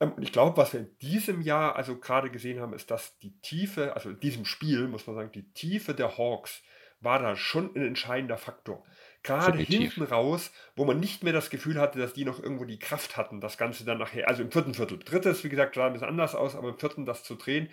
[0.00, 3.18] Ähm, und ich glaube, was wir in diesem Jahr also gerade gesehen haben, ist, dass
[3.18, 6.62] die Tiefe, also in diesem Spiel, muss man sagen, die Tiefe der Hawks
[7.00, 8.84] war da schon ein entscheidender Faktor.
[9.22, 12.78] Gerade hinten raus, wo man nicht mehr das Gefühl hatte, dass die noch irgendwo die
[12.78, 14.98] Kraft hatten, das Ganze dann nachher, also im vierten Viertel.
[14.98, 17.68] Drittes, wie gesagt, sah ein bisschen anders aus, aber im vierten das zu drehen.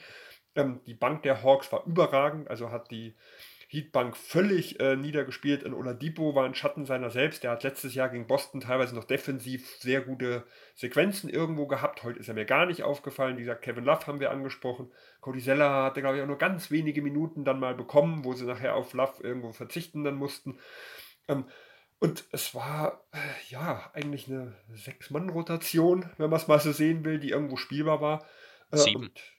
[0.55, 3.15] Ähm, die Bank der Hawks war überragend, also hat die
[3.67, 5.63] Heatbank völlig äh, niedergespielt.
[5.63, 7.43] In Oladipo war ein Schatten seiner selbst.
[7.43, 10.43] Der hat letztes Jahr gegen Boston teilweise noch defensiv sehr gute
[10.75, 12.03] Sequenzen irgendwo gehabt.
[12.03, 13.38] Heute ist er mir gar nicht aufgefallen.
[13.38, 14.91] Wie gesagt, Kevin Love haben wir angesprochen.
[15.19, 18.45] Cody Zeller hatte, glaube ich, auch nur ganz wenige Minuten dann mal bekommen, wo sie
[18.45, 20.60] nachher auf Love irgendwo verzichten dann mussten.
[21.27, 21.45] Ähm,
[21.99, 23.17] und es war äh,
[23.49, 28.25] ja eigentlich eine Sechs-Mann-Rotation, wenn man es mal so sehen will, die irgendwo spielbar war.
[28.71, 29.03] Äh, Sieben.
[29.03, 29.35] Und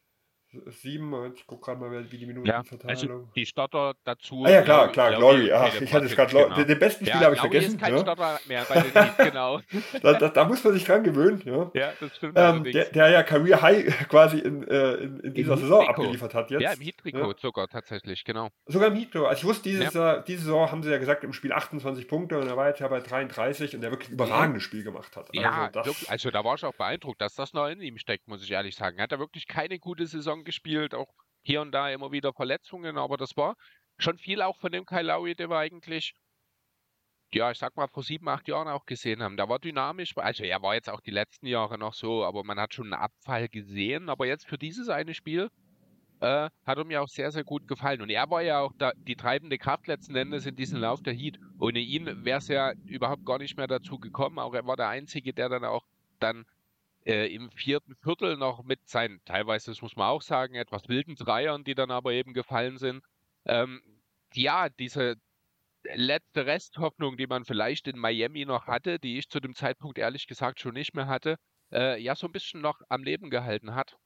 [0.66, 2.82] sieben, ich gucke gerade mal, wie die Minutenverteilung.
[2.82, 4.44] Ja, also die Starter dazu.
[4.44, 5.52] Ah ja, klar, klar, Glory.
[5.52, 6.62] Ach, ich hatte es gerade, genau.
[6.62, 7.74] den besten Spieler ja, habe ich vergessen.
[7.74, 8.00] Ist kein ja.
[8.00, 9.60] Starter mehr bei den League, genau.
[10.02, 11.70] da, da, da, muss man sich dran gewöhnen, ja.
[11.74, 12.34] Ja, das stimmt.
[12.36, 15.90] Ähm, der, der, ja Career High quasi in, äh, in, in dieser Im Saison Heat
[15.90, 16.62] abgeliefert hat jetzt.
[16.62, 18.50] Ja, im Heat-Trikot sogar tatsächlich, genau.
[18.66, 19.26] Sogar im Heat-Trikot.
[19.26, 20.18] Also ich wusste, dieses, ja.
[20.20, 22.88] diese Saison haben sie ja gesagt, im Spiel 28 Punkte und er war jetzt ja
[22.88, 25.28] bei 33 und der wirklich überragendes Spiel gemacht hat.
[25.30, 28.28] Also, ja, das, also da war ich auch beeindruckt, dass das noch in ihm steckt,
[28.28, 28.98] muss ich ehrlich sagen.
[28.98, 32.96] Er hat da wirklich keine gute Saison gespielt, auch hier und da immer wieder Verletzungen,
[32.96, 33.56] aber das war
[33.98, 36.14] schon viel auch von dem Kyle Lowry, den wir eigentlich,
[37.32, 39.36] ja, ich sag mal, vor sieben, acht Jahren auch gesehen haben.
[39.36, 42.58] Der war dynamisch, also er war jetzt auch die letzten Jahre noch so, aber man
[42.58, 44.08] hat schon einen Abfall gesehen.
[44.08, 45.50] Aber jetzt für dieses eine Spiel
[46.20, 48.00] äh, hat er mir auch sehr, sehr gut gefallen.
[48.00, 51.14] Und er war ja auch da, die treibende Kraft letzten Endes in diesem Lauf der
[51.14, 51.38] Heat.
[51.58, 54.38] Ohne ihn wäre es ja überhaupt gar nicht mehr dazu gekommen.
[54.38, 55.84] Auch er war der Einzige, der dann auch
[56.20, 56.44] dann
[57.06, 61.14] äh, im vierten Viertel noch mit seinen, teilweise, das muss man auch sagen, etwas wilden
[61.14, 63.02] Dreiern, die dann aber eben gefallen sind.
[63.44, 63.80] Ähm,
[64.34, 65.14] ja, diese
[65.94, 70.26] letzte Resthoffnung, die man vielleicht in Miami noch hatte, die ich zu dem Zeitpunkt ehrlich
[70.26, 71.36] gesagt schon nicht mehr hatte,
[71.72, 73.96] äh, ja, so ein bisschen noch am Leben gehalten hat.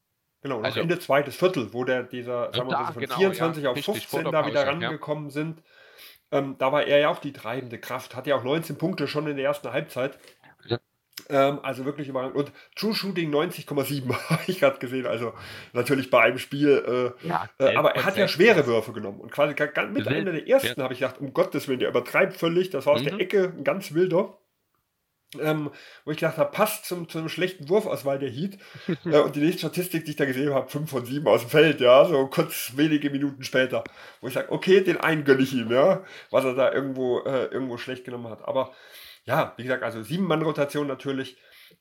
[0.42, 3.70] Genau, also, Ende zweites Viertel, wo der dieser, sagen wir mal, von genau, 24 ja,
[3.70, 5.30] auf 15 da wieder rangekommen ja.
[5.30, 5.62] sind.
[6.32, 9.26] Ähm, da war er ja auch die treibende Kraft, hat ja auch 19 Punkte schon
[9.26, 10.18] in der ersten Halbzeit.
[11.30, 12.36] Ähm, also wirklich überragend.
[12.36, 15.06] Und True Shooting 90,7 habe ich gerade gesehen.
[15.06, 15.32] Also
[15.72, 17.14] natürlich bei einem Spiel.
[17.24, 19.20] Äh, ja, äh, aber er hat ja schwere Würfe genommen.
[19.20, 20.84] Und quasi ganz, mit einer der ersten ja.
[20.84, 22.70] habe ich gedacht, um Gottes Willen, der übertreibt völlig.
[22.70, 23.06] Das war aus mhm.
[23.06, 24.36] der Ecke ein ganz wilder.
[25.38, 25.70] Ähm,
[26.04, 28.58] wo ich gedacht habe, passt zum, zum schlechten Wurfauswahl der Heat.
[29.04, 31.50] äh, und die nächste Statistik, die ich da gesehen habe, 5 von 7 aus dem
[31.50, 33.84] Feld, ja, so kurz wenige Minuten später.
[34.20, 37.44] Wo ich sage, okay, den einen gönne ich ihm, ja, was er da irgendwo, äh,
[37.44, 38.42] irgendwo schlecht genommen hat.
[38.42, 38.72] Aber
[39.24, 41.36] ja, wie gesagt, also sieben Mann-Rotation natürlich.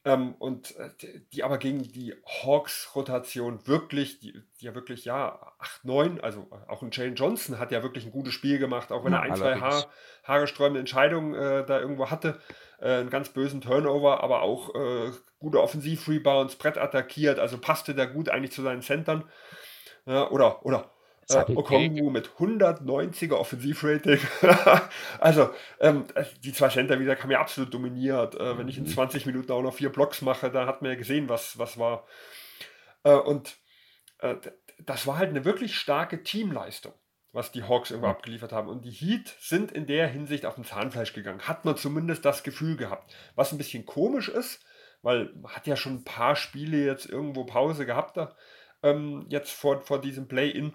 [0.05, 0.89] Ähm, und äh,
[1.33, 6.81] die aber gegen die Hawks-Rotation wirklich, die, die, ja wirklich, ja, 8-9, also äh, auch
[6.81, 9.35] ein Jane Johnson hat ja wirklich ein gutes Spiel gemacht, auch wenn ja, er ein,
[9.35, 9.87] zwei Haar,
[10.23, 12.39] haaresträubende Entscheidungen äh, da irgendwo hatte.
[12.79, 18.05] Äh, einen ganz bösen Turnover, aber auch äh, gute Offensiv-Rebounds, Brett attackiert, also passte da
[18.05, 19.29] gut eigentlich zu seinen Centern.
[20.05, 20.91] oder, oder
[21.29, 24.19] äh, Okongwu mit 190er Offensivrating.
[25.19, 26.05] also, ähm,
[26.43, 28.35] die zwei Center, wie gesagt, haben ja absolut dominiert.
[28.35, 29.31] Äh, wenn ich in 20 mhm.
[29.31, 32.05] Minuten auch noch vier Blocks mache, dann hat man ja gesehen, was, was war.
[33.03, 33.57] Äh, und
[34.19, 34.35] äh,
[34.79, 36.93] das war halt eine wirklich starke Teamleistung,
[37.31, 38.15] was die Hawks irgendwo mhm.
[38.15, 38.69] abgeliefert haben.
[38.69, 41.47] Und die Heat sind in der Hinsicht auf den Zahnfleisch gegangen.
[41.47, 43.13] Hat man zumindest das Gefühl gehabt.
[43.35, 44.63] Was ein bisschen komisch ist,
[45.01, 48.35] weil man hat ja schon ein paar Spiele jetzt irgendwo Pause gehabt da,
[48.83, 50.73] ähm, jetzt vor, vor diesem Play-In.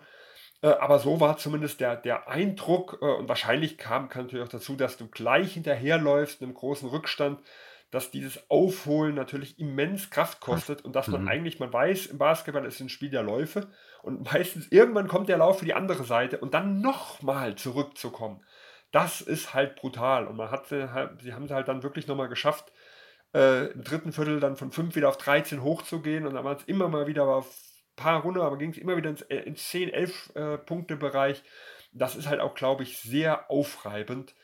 [0.64, 4.50] Äh, aber so war zumindest der, der Eindruck, äh, und wahrscheinlich kam, kam natürlich auch
[4.50, 7.38] dazu, dass du gleich hinterherläufst, einem großen Rückstand,
[7.90, 11.29] dass dieses Aufholen natürlich immens Kraft kostet und dass man mhm.
[11.29, 13.68] eigentlich, man weiß, im Basketball ist ein Spiel der Läufe
[14.03, 18.42] und meistens irgendwann kommt der Lauf für die andere Seite und dann nochmal zurückzukommen.
[18.90, 20.88] Das ist halt brutal und man hat sie,
[21.20, 22.72] sie haben es halt dann wirklich nochmal geschafft,
[23.35, 26.64] äh, im dritten Viertel dann von 5 wieder auf 13 hochzugehen und dann war es
[26.64, 27.55] immer mal wieder auf
[27.96, 31.42] paar Runden, aber ging es immer wieder ins, äh, ins 10, 11 äh, Punkte Bereich.
[31.92, 34.35] Das ist halt auch, glaube ich, sehr aufreibend,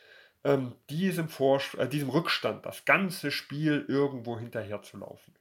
[0.45, 5.35] ähm, diesem, Vors äh, diesem Rückstand, das ganze Spiel irgendwo hinterher zu laufen.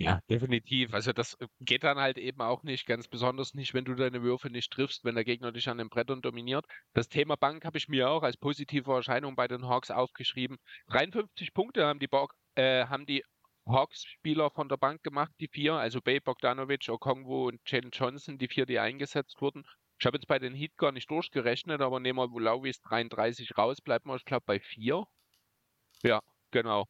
[0.00, 0.94] Ja, definitiv.
[0.94, 4.22] Also das äh, geht dann halt eben auch nicht, ganz besonders nicht, wenn du deine
[4.22, 6.64] Würfe nicht triffst, wenn der Gegner dich an den Brettern dominiert.
[6.94, 10.56] Das Thema Bank habe ich mir auch als positive Erscheinung bei den Hawks aufgeschrieben.
[10.88, 13.24] 53 Punkte haben die, Borg, äh, haben die
[13.70, 18.48] Hawks-Spieler von der Bank gemacht, die vier, also Bay, Bogdanovic, Okongwu und Jalen Johnson, die
[18.48, 19.64] vier, die eingesetzt wurden.
[19.98, 23.80] Ich habe jetzt bei den Heat gar nicht durchgerechnet, aber nehmen wir Lowis 33 raus,
[23.80, 25.04] bleibt man, ich glaube, bei 4.
[26.02, 26.86] Ja, genau.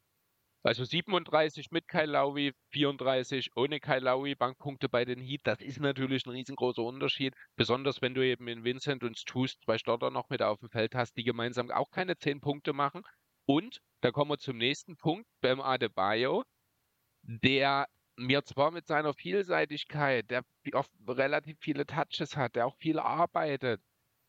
[0.63, 5.41] Also 37 mit Kai Laui, 34 ohne Kai Laui, Bankpunkte bei den Heat.
[5.43, 7.33] Das ist natürlich ein riesengroßer Unterschied.
[7.55, 10.93] Besonders wenn du eben in Vincent und Toost zwei Starter noch mit auf dem Feld
[10.93, 13.01] hast, die gemeinsam auch keine 10 Punkte machen.
[13.47, 16.43] Und da kommen wir zum nächsten Punkt, beim Adebayo,
[17.23, 22.99] der mir zwar mit seiner Vielseitigkeit, der oft relativ viele Touches hat, der auch viel
[22.99, 23.81] arbeitet,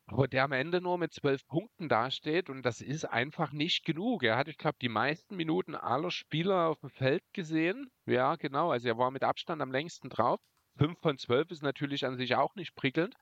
[0.07, 4.23] aber der am Ende nur mit zwölf Punkten dasteht und das ist einfach nicht genug.
[4.23, 7.89] Er hat, ich glaube, die meisten Minuten aller Spieler auf dem Feld gesehen.
[8.05, 8.71] Ja, genau.
[8.71, 10.39] Also er war mit Abstand am längsten drauf.
[10.77, 13.15] Fünf von zwölf ist natürlich an sich auch nicht prickelnd.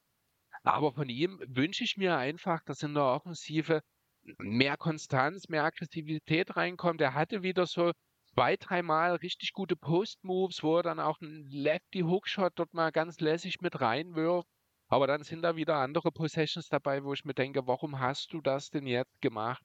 [0.64, 3.82] Aber von ihm wünsche ich mir einfach, dass in der Offensive
[4.40, 7.02] mehr Konstanz, mehr Aggressivität reinkommt.
[7.02, 7.92] Er hatte wieder so
[8.34, 13.62] zwei, dreimal richtig gute Post-Moves, wo er dann auch einen Lefty-Hookshot dort mal ganz lässig
[13.62, 14.48] mit reinwirft.
[14.88, 18.42] Aber dann sind da wieder andere Possessions dabei, wo ich mir denke, warum hast du
[18.42, 19.64] das denn jetzt gemacht?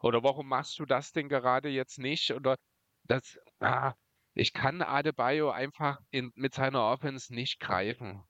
[0.00, 2.32] Oder warum machst du das denn gerade jetzt nicht?
[2.32, 2.56] Oder
[3.04, 3.94] das, ah,
[4.34, 8.22] ich kann Adebayo einfach in, mit seiner Offense nicht greifen.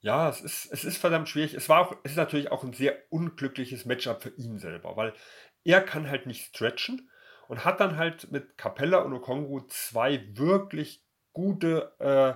[0.00, 1.54] Ja, es ist, es ist verdammt schwierig.
[1.54, 5.14] Es war auch, es ist natürlich auch ein sehr unglückliches Matchup für ihn selber, weil
[5.62, 7.10] er kann halt nicht stretchen
[7.50, 12.34] und hat dann halt mit Capella und Okongwu zwei wirklich gute äh,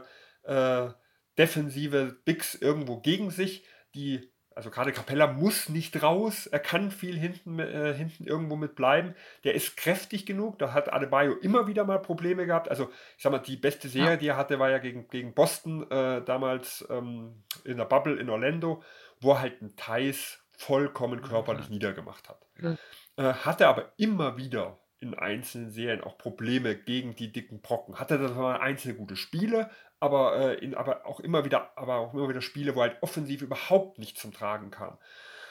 [0.53, 0.90] äh,
[1.38, 7.16] defensive Bigs irgendwo gegen sich, die, also gerade Capella muss nicht raus, er kann viel
[7.16, 9.14] hinten, äh, hinten irgendwo mit bleiben.
[9.44, 12.68] Der ist kräftig genug, da hat Adebayo immer wieder mal Probleme gehabt.
[12.68, 14.16] Also, ich sag mal, die beste Serie, ja.
[14.16, 18.31] die er hatte, war ja gegen, gegen Boston äh, damals ähm, in der Bubble in
[18.31, 18.83] Orlando,
[19.20, 21.70] wo er halt einen Thais vollkommen körperlich ja.
[21.70, 22.44] niedergemacht hat.
[22.61, 22.77] Ja.
[23.16, 27.99] Äh, hatte aber immer wieder in einzelnen Serien auch Probleme gegen die dicken Brocken.
[27.99, 32.14] Hatte dann mal einzelne gute Spiele, aber, äh, in, aber auch immer wieder, aber auch
[32.14, 34.99] immer wieder Spiele, wo halt offensiv überhaupt nicht zum Tragen kam.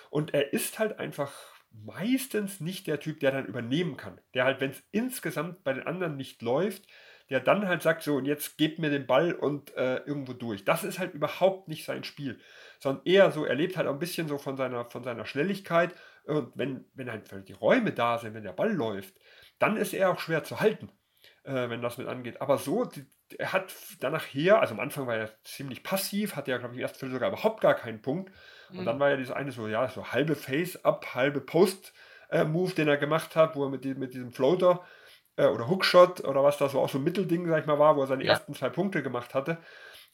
[0.09, 1.31] Und er ist halt einfach
[1.71, 4.19] meistens nicht der Typ, der dann übernehmen kann.
[4.33, 6.87] Der halt, wenn es insgesamt bei den anderen nicht läuft,
[7.29, 10.65] der dann halt sagt, so, und jetzt gebt mir den Ball und äh, irgendwo durch.
[10.65, 12.39] Das ist halt überhaupt nicht sein Spiel.
[12.79, 15.95] Sondern eher so, er lebt halt auch ein bisschen so von seiner, von seiner Schnelligkeit.
[16.25, 19.13] Und wenn, wenn halt die Räume da sind, wenn der Ball läuft,
[19.59, 20.89] dann ist er auch schwer zu halten,
[21.43, 22.41] äh, wenn das mit angeht.
[22.41, 23.05] Aber so, die,
[23.37, 26.79] er hat danach her, also am Anfang war er ziemlich passiv, hatte ja, glaube ich,
[26.79, 28.31] im ersten Viertel sogar überhaupt gar keinen Punkt.
[28.69, 28.85] Und mhm.
[28.85, 32.97] dann war ja dieses eine so, ja, so halbe Face-Up, halbe Post-Move, äh, den er
[32.97, 34.83] gemacht hat, wo er mit, die, mit diesem Floater
[35.35, 37.95] äh, oder Hookshot oder was da so auch so ein Mittelding, sag ich mal, war,
[37.95, 38.33] wo er seine ja.
[38.33, 39.57] ersten zwei Punkte gemacht hatte.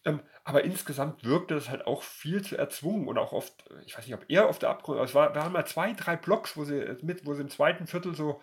[0.05, 3.53] Ähm, aber insgesamt wirkte das halt auch viel zu erzwungen und auch oft,
[3.85, 5.93] ich weiß nicht, ob er auf der Abgrund, aber es war, wir haben ja zwei,
[5.93, 8.41] drei Blocks, wo sie mit, wo sie im zweiten Viertel so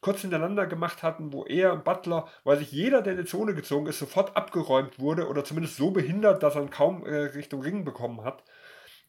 [0.00, 3.54] kurz hintereinander gemacht hatten, wo er und Butler, weil sich jeder, der in die Zone
[3.54, 7.62] gezogen ist, sofort abgeräumt wurde oder zumindest so behindert, dass er ihn kaum äh, Richtung
[7.62, 8.44] Ring bekommen hat.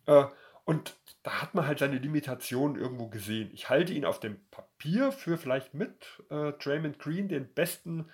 [0.05, 0.25] Äh,
[0.65, 3.49] und da hat man halt seine Limitation irgendwo gesehen.
[3.53, 8.09] Ich halte ihn auf dem Papier für vielleicht mit äh, Draymond Green den besten,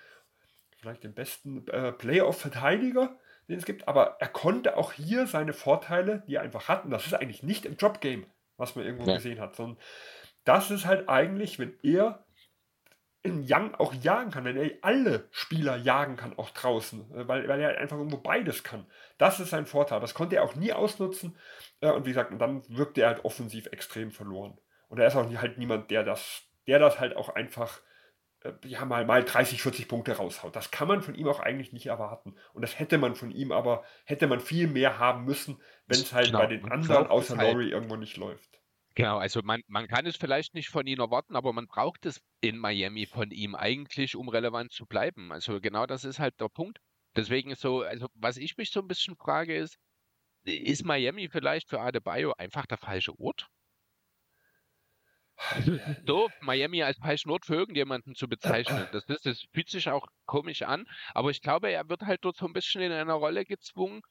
[0.78, 6.22] vielleicht den besten äh, Playoff-Verteidiger, den es gibt, aber er konnte auch hier seine Vorteile,
[6.26, 9.16] die er einfach hat, und das ist eigentlich nicht im Drop-Game, was man irgendwo ja.
[9.16, 9.78] gesehen hat, sondern
[10.44, 12.24] das ist halt eigentlich, wenn er
[13.26, 17.48] in Young auch jagen kann, wenn er alle Spieler jagen kann, auch draußen, äh, weil,
[17.48, 18.86] weil er einfach irgendwo beides kann.
[19.18, 20.00] Das ist sein Vorteil.
[20.00, 21.36] Das konnte er auch nie ausnutzen.
[21.80, 24.56] Äh, und wie gesagt, dann wirkte er halt offensiv extrem verloren.
[24.88, 27.80] Und er ist auch halt niemand, der das, der das halt auch einfach
[28.64, 30.56] ja, mal, mal 30, 40 Punkte raushaut.
[30.56, 32.34] Das kann man von ihm auch eigentlich nicht erwarten.
[32.52, 36.12] Und das hätte man von ihm aber, hätte man viel mehr haben müssen, wenn es
[36.12, 36.38] halt genau.
[36.38, 38.60] bei den anderen außer halt Laurie irgendwo nicht läuft.
[38.94, 42.22] Genau, also man, man kann es vielleicht nicht von ihm erwarten, aber man braucht es
[42.40, 45.32] in Miami von ihm eigentlich, um relevant zu bleiben.
[45.32, 46.78] Also genau das ist halt der Punkt.
[47.14, 49.76] Deswegen ist so, also was ich mich so ein bisschen frage ist,
[50.44, 53.48] ist Miami vielleicht für Adebayo einfach der falsche Ort?
[56.04, 58.86] doof, Miami als falschen Ort für irgendjemanden zu bezeichnen.
[58.92, 62.36] Das, ist, das fühlt sich auch komisch an, aber ich glaube, er wird halt dort
[62.36, 64.02] so ein bisschen in einer Rolle gezwungen,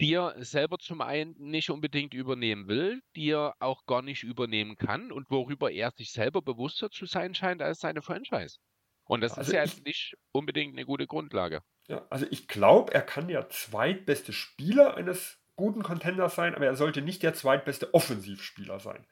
[0.00, 4.76] die er selber zum einen nicht unbedingt übernehmen will, die er auch gar nicht übernehmen
[4.76, 8.58] kann und worüber er sich selber bewusster zu sein scheint als seine Franchise.
[9.04, 11.62] Und das also ist ja ich, nicht unbedingt eine gute Grundlage.
[11.86, 16.76] Ja, also ich glaube, er kann der zweitbeste Spieler eines guten Contenders sein, aber er
[16.76, 19.06] sollte nicht der zweitbeste Offensivspieler sein.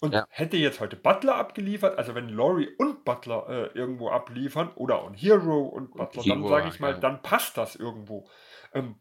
[0.00, 0.26] Und ja.
[0.28, 5.12] hätte jetzt heute Butler abgeliefert, also wenn Laurie und Butler äh, irgendwo abliefern oder auch
[5.14, 6.98] Hero und Butler, Hero, dann sage ich mal, ja.
[6.98, 8.28] dann passt das irgendwo.
[8.74, 8.96] Ähm,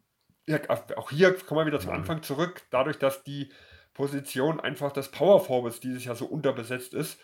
[0.45, 0.59] ja,
[0.95, 3.49] auch hier kommen wir wieder zum Anfang zurück, dadurch, dass die
[3.93, 7.19] Position einfach des Power Forwards dieses Jahr so unterbesetzt ist,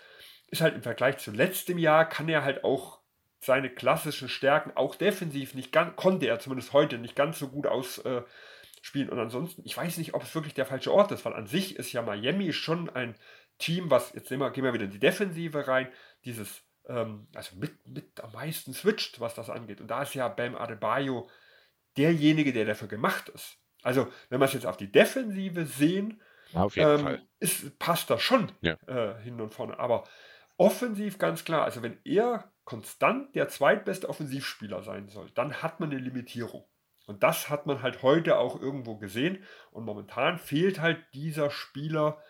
[0.47, 2.99] ist halt im Vergleich zu letztem Jahr, kann er halt auch
[3.39, 7.67] seine klassischen Stärken auch defensiv nicht ganz, konnte er zumindest heute nicht ganz so gut
[7.67, 8.25] ausspielen,
[8.81, 9.09] spielen.
[9.09, 11.75] Und ansonsten, ich weiß nicht, ob es wirklich der falsche Ort ist, weil an sich
[11.77, 13.15] ist ja Miami schon ein
[13.59, 15.89] Team, was, jetzt wir, gehen wir wieder in die Defensive rein,
[16.25, 19.81] dieses, ähm, also mit, mit am meisten switcht, was das angeht.
[19.81, 21.29] Und da ist ja Bam Adebayo
[21.97, 23.57] derjenige, der dafür gemacht ist.
[23.83, 26.21] Also, wenn wir es jetzt auf die Defensive sehen,
[26.53, 27.27] auf jeden ähm, Fall.
[27.39, 28.75] Ist, passt das schon ja.
[28.87, 29.79] äh, hin und vorne.
[29.79, 30.05] Aber
[30.57, 35.91] offensiv ganz klar, also wenn er konstant der zweitbeste Offensivspieler sein soll, dann hat man
[35.91, 36.65] eine Limitierung.
[37.07, 39.43] Und das hat man halt heute auch irgendwo gesehen.
[39.71, 42.21] Und momentan fehlt halt dieser Spieler,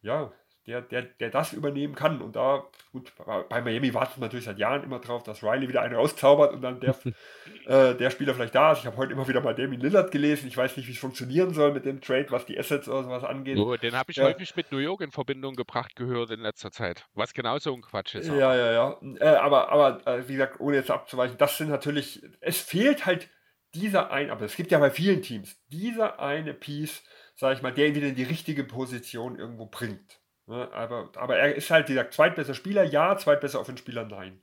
[0.00, 0.32] ja,
[0.66, 2.22] der, der, der das übernehmen kann.
[2.22, 3.12] Und da, gut,
[3.48, 6.62] bei Miami wartet man natürlich seit Jahren immer drauf, dass Riley wieder einen rauszaubert und
[6.62, 6.94] dann der,
[7.66, 8.78] äh, der Spieler vielleicht da ist.
[8.78, 10.46] Ich habe heute immer wieder mal Damien Lillard gelesen.
[10.46, 13.24] Ich weiß nicht, wie es funktionieren soll mit dem Trade, was die Assets oder sowas
[13.24, 13.58] angeht.
[13.58, 16.70] Oh, den habe ich äh, häufig mit New York in Verbindung gebracht gehört in letzter
[16.70, 17.06] Zeit.
[17.14, 18.28] Was genauso ein Quatsch ist.
[18.28, 19.00] Ja, ja, ja.
[19.18, 23.28] Äh, aber, aber äh, wie gesagt, ohne jetzt abzuweichen, das sind natürlich, es fehlt halt
[23.74, 27.02] dieser ein, aber es gibt ja bei vielen Teams, dieser eine Piece,
[27.34, 30.21] sage ich mal, der ihn wieder in die richtige Position irgendwo bringt.
[30.46, 34.42] Ne, aber, aber er ist halt dieser zweitbeste Spieler, ja, zweitbester Offenspieler, nein.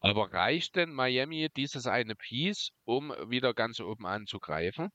[0.00, 4.90] Aber reicht denn Miami dieses eine Piece, um wieder ganz oben anzugreifen?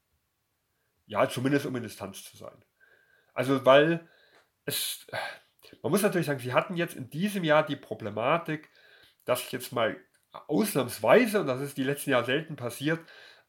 [1.07, 2.63] Ja, zumindest um in Distanz zu sein.
[3.33, 4.07] Also, weil
[4.65, 5.07] es,
[5.81, 8.69] man muss natürlich sagen, sie hatten jetzt in diesem Jahr die Problematik,
[9.25, 9.97] dass jetzt mal
[10.31, 12.99] ausnahmsweise, und das ist die letzten Jahre selten passiert,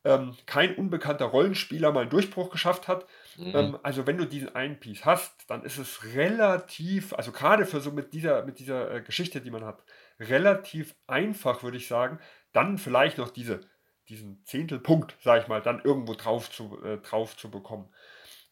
[0.04, 3.06] ähm, kein unbekannter Rollenspieler mal einen Durchbruch geschafft hat.
[3.36, 3.52] Mhm.
[3.54, 7.80] Ähm, also wenn du diesen einen Piece hast, dann ist es relativ, also gerade für
[7.80, 9.82] so mit dieser, mit dieser äh, Geschichte, die man hat,
[10.18, 12.18] relativ einfach, würde ich sagen,
[12.52, 13.60] dann vielleicht noch diese,
[14.08, 17.88] diesen Zehntelpunkt, sage ich mal, dann irgendwo drauf zu, äh, drauf zu bekommen.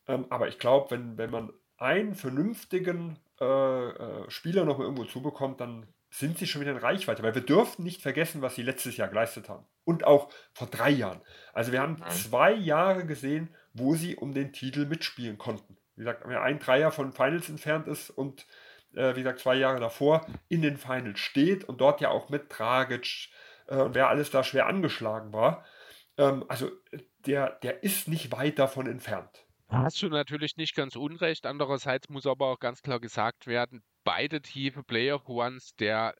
[0.06, 5.04] Ähm, aber ich glaube, wenn, wenn man einen vernünftigen äh, äh, Spieler noch mal irgendwo
[5.04, 7.22] zubekommt, dann sind sie schon wieder in Reichweite.
[7.22, 9.66] Weil wir dürfen nicht vergessen, was sie letztes Jahr geleistet haben.
[9.84, 11.20] Und auch vor drei Jahren.
[11.52, 12.10] Also wir haben Nein.
[12.10, 15.76] zwei Jahre gesehen, wo sie um den Titel mitspielen konnten.
[15.96, 18.46] Wie gesagt, ein Dreier von Finals entfernt ist und
[18.94, 22.44] äh, wie gesagt, zwei Jahre davor in den Finals steht und dort ja auch mit
[22.48, 23.28] Dragic
[23.66, 25.64] äh, und wer alles da schwer angeschlagen war.
[26.16, 26.70] Ähm, also
[27.26, 29.44] der, der ist nicht weit davon entfernt.
[29.68, 31.44] Hast du natürlich nicht ganz unrecht.
[31.44, 36.14] Andererseits muss aber auch ganz klar gesagt werden, beide tiefe Playoff Ones der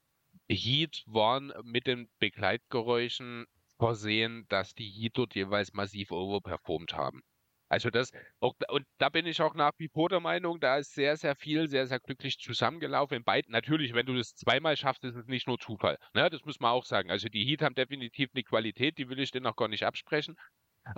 [0.47, 3.47] Heat waren mit den Begleitgeräuschen
[3.79, 7.23] versehen, dass die Heat dort jeweils massiv overperformt haben.
[7.71, 10.93] Also das, auch, und da bin ich auch nach wie vor der Meinung, da ist
[10.93, 13.53] sehr, sehr viel, sehr, sehr glücklich zusammengelaufen in beiden.
[13.53, 15.97] Natürlich, wenn du das zweimal schaffst, ist es nicht nur Zufall.
[16.13, 16.29] Ne?
[16.29, 17.11] Das muss man auch sagen.
[17.11, 20.37] Also die Heat haben definitiv eine Qualität, die will ich denen auch gar nicht absprechen.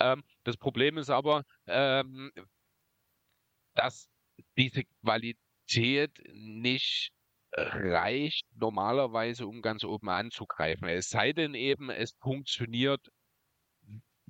[0.01, 2.33] Ähm, das Problem ist aber, ähm,
[3.75, 4.11] dass
[4.57, 5.39] diese Qualität
[6.33, 7.11] nicht
[7.53, 10.89] reicht normalerweise, um ganz oben anzugreifen.
[10.89, 13.09] Es sei denn eben, es funktioniert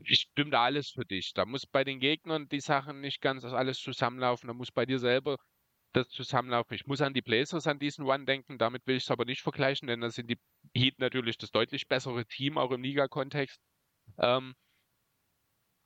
[0.05, 1.33] stimmt alles für dich.
[1.35, 4.49] Da muss bei den Gegnern die Sachen nicht ganz alles zusammenlaufen.
[4.49, 5.37] Da muss bei dir selber
[5.93, 6.75] das zusammenlaufen.
[6.75, 8.59] Ich muss an die Blazers an diesen One denken.
[8.59, 10.39] Damit will ich es aber nicht vergleichen, denn da sind die
[10.75, 13.61] Heat natürlich das deutlich bessere Team, auch im Liga-Kontext.
[14.19, 14.55] Ähm,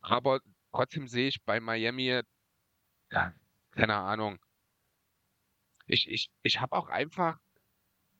[0.01, 0.39] aber
[0.71, 2.21] trotzdem sehe ich bei Miami,
[3.11, 3.33] ja,
[3.71, 4.44] keine Ahnung.
[5.87, 7.37] Ich, ich, ich habe auch einfach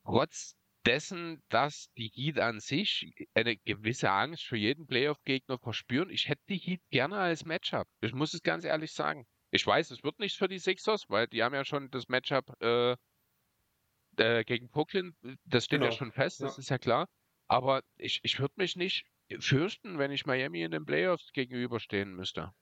[0.04, 6.10] trotz dessen, dass die Heat an sich eine gewisse Angst für jeden Playoff-Gegner verspüren.
[6.10, 7.88] Ich hätte die Heat gerne als Matchup.
[8.00, 9.26] Ich muss es ganz ehrlich sagen.
[9.50, 12.54] Ich weiß, es wird nichts für die Sixers, weil die haben ja schon das Matchup
[12.60, 12.96] äh,
[14.16, 15.16] äh, gegen Brooklyn.
[15.44, 15.90] Das steht genau.
[15.90, 16.60] ja schon fest, das ja.
[16.60, 17.08] ist ja klar.
[17.48, 19.06] Aber ich, ich würde mich nicht
[19.40, 22.52] fürchten, wenn ich Miami in den Playoffs gegenüberstehen müsste.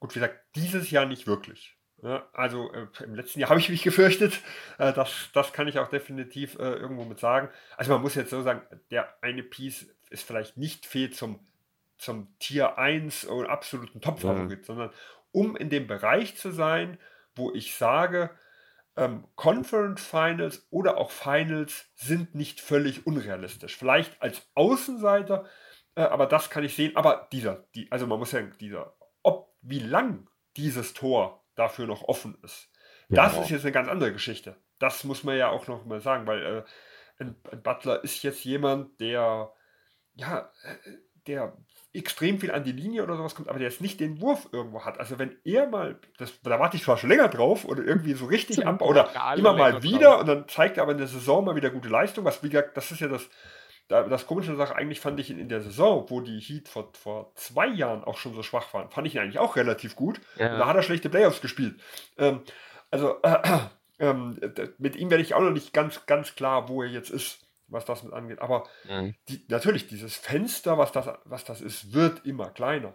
[0.00, 1.76] Gut, wie gesagt, dieses Jahr nicht wirklich.
[2.02, 4.40] Ja, also äh, im letzten Jahr habe ich mich gefürchtet.
[4.78, 7.50] Äh, das, das kann ich auch definitiv äh, irgendwo mit sagen.
[7.76, 11.40] Also man muss jetzt so sagen, der eine Piece ist vielleicht nicht viel zum,
[11.98, 14.64] zum Tier 1 oder absoluten Top-Favorit, mhm.
[14.64, 14.90] sondern
[15.32, 16.98] um in dem Bereich zu sein,
[17.34, 18.30] wo ich sage,
[18.96, 23.76] ähm, Conference Finals oder auch Finals sind nicht völlig unrealistisch.
[23.76, 25.46] Vielleicht als Außenseiter,
[25.94, 26.96] äh, aber das kann ich sehen.
[26.96, 32.02] Aber dieser, die, also man muss ja dieser, ob wie lang dieses Tor dafür noch
[32.02, 32.68] offen ist.
[33.08, 34.56] Ja, das ist jetzt eine ganz andere Geschichte.
[34.78, 36.62] Das muss man ja auch noch mal sagen, weil äh,
[37.22, 39.52] ein, ein, Butler ist jetzt jemand, der
[40.14, 40.90] ja, äh,
[41.26, 41.56] der
[41.92, 44.84] extrem viel an die Linie oder sowas kommt, aber der jetzt nicht den Wurf irgendwo
[44.84, 44.98] hat.
[44.98, 48.26] Also wenn er mal, das, da warte ich zwar schon länger drauf oder irgendwie so
[48.26, 50.20] richtig ab oder immer mal wieder drauf.
[50.20, 52.76] und dann zeigt er aber in der Saison mal wieder gute Leistung, was wie gesagt,
[52.76, 53.28] das ist ja das,
[53.90, 57.32] das komische Sache, eigentlich fand ich ihn in der Saison, wo die Heat vor, vor
[57.34, 60.20] zwei Jahren auch schon so schwach waren, fand ich ihn eigentlich auch relativ gut.
[60.36, 60.56] Ja.
[60.56, 61.80] da hat er schlechte Playoffs gespielt.
[62.16, 62.42] Ähm,
[62.90, 63.58] also äh,
[63.98, 64.14] äh,
[64.78, 67.84] mit ihm werde ich auch noch nicht ganz, ganz klar, wo er jetzt ist, was
[67.84, 68.40] das mit angeht.
[68.40, 69.14] Aber mhm.
[69.28, 72.94] die, natürlich, dieses Fenster, was das, was das ist, wird immer kleiner.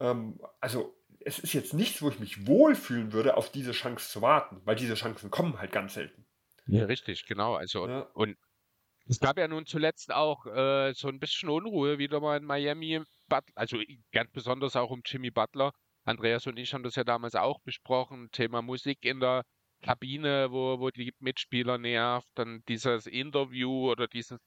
[0.00, 4.22] Ähm, also es ist jetzt nichts, wo ich mich wohlfühlen würde, auf diese Chance zu
[4.22, 6.26] warten, weil diese Chancen kommen halt ganz selten.
[6.66, 7.54] Ja, richtig, genau.
[7.54, 8.00] Also, ja.
[8.14, 8.36] und
[9.06, 13.00] es gab ja nun zuletzt auch äh, so ein bisschen Unruhe wieder mal in Miami.
[13.54, 13.78] also
[14.12, 15.72] ganz besonders auch um Jimmy Butler.
[16.04, 18.30] Andreas und ich haben das ja damals auch besprochen.
[18.32, 19.44] Thema Musik in der
[19.82, 22.28] Kabine, wo, wo die Mitspieler nervt.
[22.34, 24.38] Dann dieses Interview oder dieses,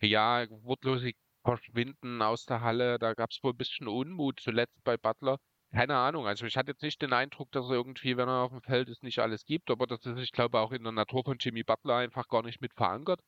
[0.00, 1.12] ja, wortlose
[1.44, 2.98] Verschwinden aus der Halle.
[2.98, 5.38] Da gab es wohl ein bisschen Unmut zuletzt bei Butler.
[5.72, 6.26] Keine Ahnung.
[6.26, 8.88] Also ich hatte jetzt nicht den Eindruck, dass er irgendwie, wenn er auf dem Feld
[8.88, 9.70] ist, nicht alles gibt.
[9.70, 12.60] Aber das ist, ich glaube, auch in der Natur von Jimmy Butler einfach gar nicht
[12.60, 13.20] mit verankert.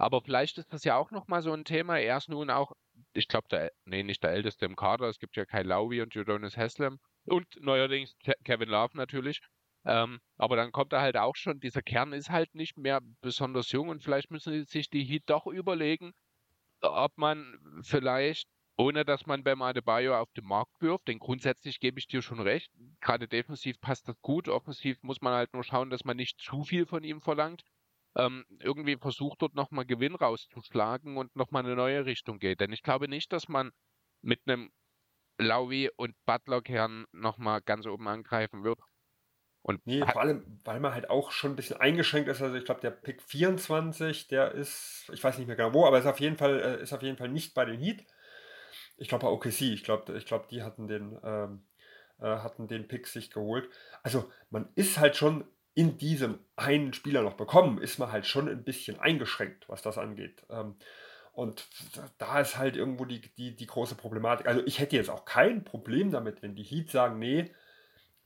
[0.00, 1.98] Aber vielleicht ist das ja auch nochmal so ein Thema.
[1.98, 2.72] Er ist nun auch,
[3.12, 5.08] ich glaube, der, nee, nicht der Älteste im Kader.
[5.08, 9.42] Es gibt ja Kai Lowry und Jodonis Haslam und neuerdings Kevin Love natürlich.
[9.84, 13.70] Ähm, aber dann kommt er halt auch schon, dieser Kern ist halt nicht mehr besonders
[13.72, 16.12] jung und vielleicht müssen sich die Heat doch überlegen,
[16.80, 18.48] ob man vielleicht,
[18.78, 22.40] ohne dass man beim Adebayo auf den Markt wirft, denn grundsätzlich gebe ich dir schon
[22.40, 22.70] recht,
[23.02, 26.64] gerade defensiv passt das gut, offensiv muss man halt nur schauen, dass man nicht zu
[26.64, 27.64] viel von ihm verlangt
[28.16, 32.60] ähm, irgendwie versucht, dort nochmal Gewinn rauszuschlagen und nochmal eine neue Richtung geht.
[32.60, 33.70] Denn ich glaube nicht, dass man
[34.22, 34.70] mit einem
[35.38, 38.78] Laui und Butler-Kern nochmal ganz oben angreifen wird.
[39.62, 42.40] Und nee, vor allem, weil man halt auch schon ein bisschen eingeschränkt ist.
[42.40, 45.98] Also ich glaube, der Pick 24, der ist, ich weiß nicht mehr genau wo, aber
[45.98, 48.04] ist auf jeden Fall, äh, ist auf jeden Fall nicht bei den Heat.
[48.96, 51.66] Ich glaube bei OKC, ich glaube, ich glaube, die hatten den, ähm,
[52.20, 53.68] äh, hatten den Pick sich geholt.
[54.02, 55.44] Also man ist halt schon
[55.74, 59.98] in diesem einen Spieler noch bekommen, ist man halt schon ein bisschen eingeschränkt, was das
[59.98, 60.42] angeht.
[60.50, 60.76] Ähm,
[61.32, 61.68] und
[62.18, 64.46] da ist halt irgendwo die, die, die große Problematik.
[64.46, 67.52] Also ich hätte jetzt auch kein Problem damit, wenn die Heat sagen, nee,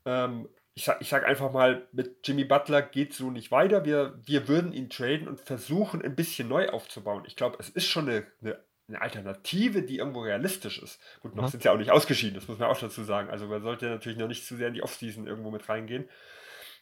[0.05, 3.85] ähm, ich sage ich sag einfach mal, mit Jimmy Butler geht es so nicht weiter.
[3.85, 7.23] Wir, wir würden ihn traden und versuchen, ein bisschen neu aufzubauen.
[7.25, 10.99] Ich glaube, es ist schon eine, eine, eine, Alternative, die irgendwo realistisch ist.
[11.21, 11.47] Gut, noch mhm.
[11.47, 13.29] sind sie ja auch nicht ausgeschieden, das muss man auch dazu sagen.
[13.29, 16.09] Also man sollte natürlich noch nicht zu sehr in die Offseason irgendwo mit reingehen.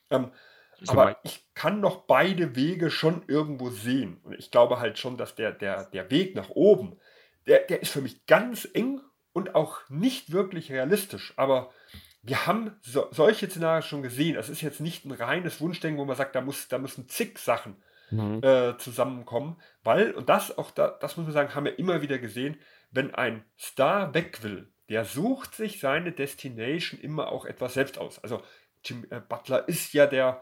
[0.10, 0.32] Ähm,
[0.90, 4.20] aber ich kann noch beide Wege schon irgendwo sehen.
[4.24, 6.98] Und ich glaube halt schon, dass der, der, der Weg nach oben,
[7.48, 9.02] der, der ist für mich ganz eng
[9.34, 11.34] und auch nicht wirklich realistisch.
[11.38, 11.72] Aber
[12.22, 14.38] wir haben so, solche Szenarien schon gesehen.
[14.38, 17.38] Es ist jetzt nicht ein reines Wunschdenken, wo man sagt, da, muss, da müssen zig
[17.38, 17.76] Sachen
[18.12, 18.42] mhm.
[18.42, 19.58] äh, zusammenkommen.
[19.84, 22.58] Weil, und das auch, da, das muss man sagen, haben wir immer wieder gesehen,
[22.92, 28.20] wenn ein Star weg will, der sucht sich seine Destination immer auch etwas selbst aus.
[28.24, 28.42] Also
[28.84, 30.42] Jim äh, Butler ist ja der,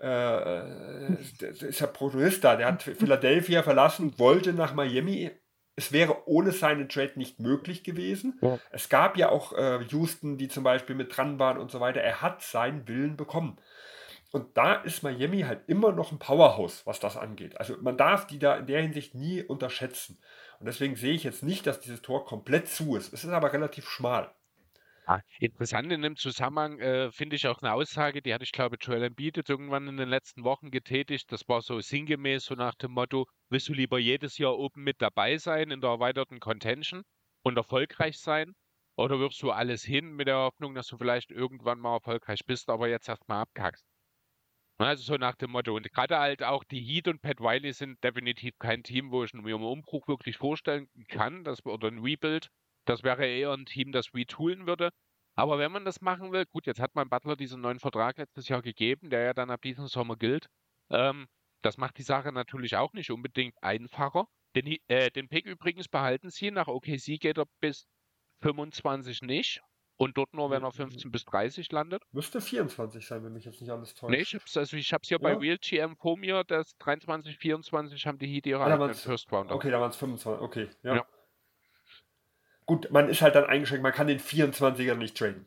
[0.00, 5.30] äh, ist ja Protagonist da, der hat Philadelphia verlassen, wollte nach Miami.
[5.74, 8.38] Es wäre ohne seinen Trade nicht möglich gewesen.
[8.42, 8.58] Ja.
[8.70, 12.00] Es gab ja auch äh, Houston, die zum Beispiel mit dran waren und so weiter.
[12.00, 13.58] Er hat seinen Willen bekommen.
[14.32, 17.58] Und da ist Miami halt immer noch ein Powerhouse, was das angeht.
[17.58, 20.18] Also man darf die da in der Hinsicht nie unterschätzen.
[20.58, 23.12] Und deswegen sehe ich jetzt nicht, dass dieses Tor komplett zu ist.
[23.12, 24.34] Es ist aber relativ schmal.
[25.06, 28.76] Ah, interessant in dem Zusammenhang äh, finde ich auch eine Aussage, die hatte ich glaube
[28.80, 31.30] Joel Embiid irgendwann in den letzten Wochen getätigt.
[31.30, 35.00] Das war so sinngemäß so nach dem Motto, willst du lieber jedes Jahr oben mit
[35.00, 37.02] dabei sein in der erweiterten Contention
[37.42, 38.54] und erfolgreich sein?
[38.96, 42.68] Oder wirfst du alles hin mit der Hoffnung, dass du vielleicht irgendwann mal erfolgreich bist,
[42.68, 43.84] aber jetzt erstmal abkackst?
[44.76, 45.74] Also so nach dem Motto.
[45.74, 49.32] Und gerade halt auch die Heat und Pat Wiley sind definitiv kein Team, wo ich
[49.32, 52.48] mir einen Umbruch wirklich vorstellen kann, dass, oder ein Rebuild,
[52.84, 54.90] das wäre eher ein Team, das retoolen würde.
[55.34, 58.48] Aber wenn man das machen will, gut, jetzt hat man Butler diesen neuen Vertrag letztes
[58.48, 60.48] Jahr gegeben, der ja dann ab diesem Sommer gilt.
[60.90, 61.26] Ähm,
[61.62, 64.26] das macht die Sache natürlich auch nicht unbedingt einfacher.
[64.54, 66.50] Den, äh, den Pick übrigens behalten sie.
[66.50, 67.86] Nach OKC geht er bis
[68.42, 69.62] 25 nicht.
[69.96, 72.02] Und dort nur, wenn er 15 bis 30 landet.
[72.10, 74.10] Müsste 24 sein, wenn mich jetzt nicht alles täuscht.
[74.10, 75.22] Nee, ich hab's, also ich hab's hier ja.
[75.22, 79.54] bei RealGM vor mir, das 23, 24 haben die Heat ihre ah, eigenen First Rounder.
[79.54, 80.96] Okay, da waren es 25, okay, ja.
[80.96, 81.06] ja.
[82.72, 85.44] Gut, man ist halt dann eingeschränkt, man kann den 24er nicht traden.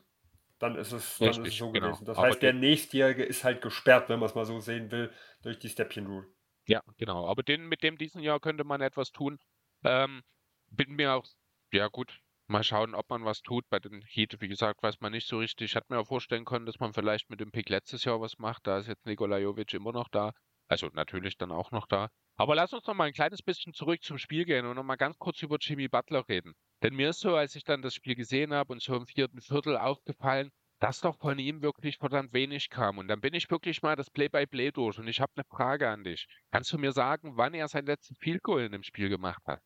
[0.60, 1.88] Dann ist es, dann Richtig, ist es so genau.
[1.88, 2.04] gewesen.
[2.04, 5.12] Das aber heißt, der nächstjährige ist halt gesperrt, wenn man es mal so sehen will,
[5.42, 6.28] durch die Stepchen Rule.
[6.68, 7.26] Ja, genau.
[7.28, 9.40] Aber den, mit dem diesen Jahr könnte man etwas tun.
[9.82, 10.22] Ähm,
[10.70, 11.26] bin mir auch,
[11.72, 13.68] ja gut, mal schauen, ob man was tut.
[13.70, 15.72] Bei den Heat, wie gesagt, weiß man nicht so richtig.
[15.72, 18.38] Ich hatte mir auch vorstellen können, dass man vielleicht mit dem Pick letztes Jahr was
[18.38, 18.68] macht.
[18.68, 20.30] Da ist jetzt Nikola Jovic immer noch da.
[20.68, 22.08] Also natürlich dann auch noch da.
[22.36, 24.94] Aber lass uns noch mal ein kleines bisschen zurück zum Spiel gehen und noch mal
[24.94, 26.54] ganz kurz über Jimmy Butler reden.
[26.86, 29.40] Denn mir ist so, als ich dann das Spiel gesehen habe und so im vierten
[29.40, 32.98] Viertel aufgefallen, dass doch von ihm wirklich verdammt wenig kam.
[32.98, 35.88] Und dann bin ich wirklich mal das Play-by-Play -play durch und ich habe eine Frage
[35.88, 36.28] an dich.
[36.52, 39.60] Kannst du mir sagen, wann er sein letzten Field Goal in dem Spiel gemacht hat?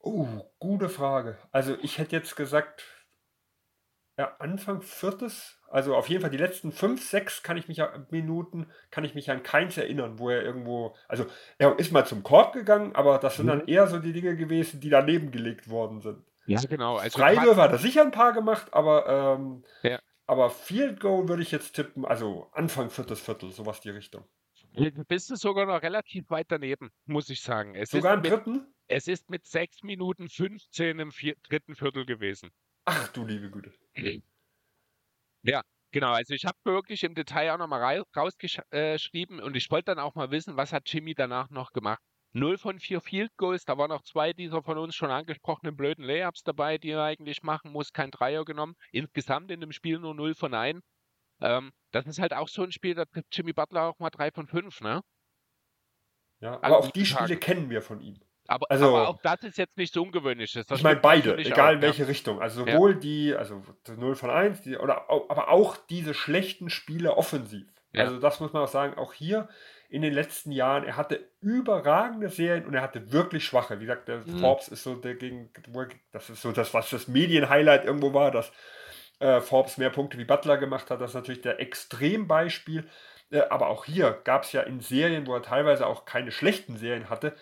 [0.00, 0.26] Oh,
[0.58, 1.38] gute Frage.
[1.52, 2.84] Also ich hätte jetzt gesagt,
[4.18, 8.66] ja, Anfang viertes, also auf jeden Fall die letzten fünf, sechs kann ich mich Minuten,
[8.90, 11.26] kann ich mich an keins erinnern, wo er irgendwo, also
[11.58, 13.68] er ist mal zum Korb gegangen, aber das sind dann mhm.
[13.68, 16.24] eher so die Dinge gewesen, die daneben gelegt worden sind.
[16.46, 16.96] Ja, genau.
[16.96, 19.98] Also Freiwürfe hat er sicher ein paar gemacht, aber, ähm, ja.
[20.26, 24.24] aber Field Goal würde ich jetzt tippen, also Anfang viertes Viertel, sowas die Richtung.
[24.72, 27.74] Du bist du sogar noch relativ weit daneben, muss ich sagen.
[27.74, 28.66] Es sogar im mit, dritten?
[28.88, 32.50] Es ist mit 6 Minuten 15 im vier, dritten Viertel gewesen.
[32.86, 33.72] Ach du liebe Güte.
[35.42, 35.62] Ja,
[35.92, 36.12] genau.
[36.12, 40.30] Also ich habe wirklich im Detail auch nochmal rausgeschrieben und ich wollte dann auch mal
[40.30, 42.00] wissen, was hat Jimmy danach noch gemacht.
[42.32, 46.04] 0 von 4 Field Goals, da waren auch zwei dieser von uns schon angesprochenen blöden
[46.04, 48.74] Layups dabei, die er eigentlich machen muss, kein Dreier genommen.
[48.92, 50.82] Insgesamt in dem Spiel nur 0 von 1.
[51.40, 54.30] Ähm, das ist halt auch so ein Spiel, da trifft Jimmy Butler auch mal 3
[54.32, 55.00] von 5, ne?
[56.40, 58.20] Ja, aber auch die Spiele kennen wir von ihm.
[58.48, 60.52] Aber, also, aber auch das ist jetzt nicht so ungewöhnlich.
[60.52, 62.08] Das ich meine beide, egal in welche ja.
[62.08, 62.40] Richtung.
[62.40, 62.98] Also sowohl ja.
[62.98, 63.62] die, also
[63.96, 67.66] 0 von 1, die, oder, aber auch diese schlechten Spiele offensiv.
[67.92, 68.04] Ja.
[68.04, 69.48] Also das muss man auch sagen, auch hier
[69.88, 73.80] in den letzten Jahren, er hatte überragende Serien und er hatte wirklich schwache.
[73.80, 74.40] Wie gesagt, der mhm.
[74.40, 75.50] Forbes ist so dagegen,
[76.12, 78.52] das ist so das, was das Medienhighlight irgendwo war, dass
[79.20, 81.00] äh, Forbes mehr Punkte wie Butler gemacht hat.
[81.00, 82.88] Das ist natürlich der Extrembeispiel.
[83.30, 86.76] Äh, aber auch hier gab es ja in Serien, wo er teilweise auch keine schlechten
[86.76, 87.34] Serien hatte,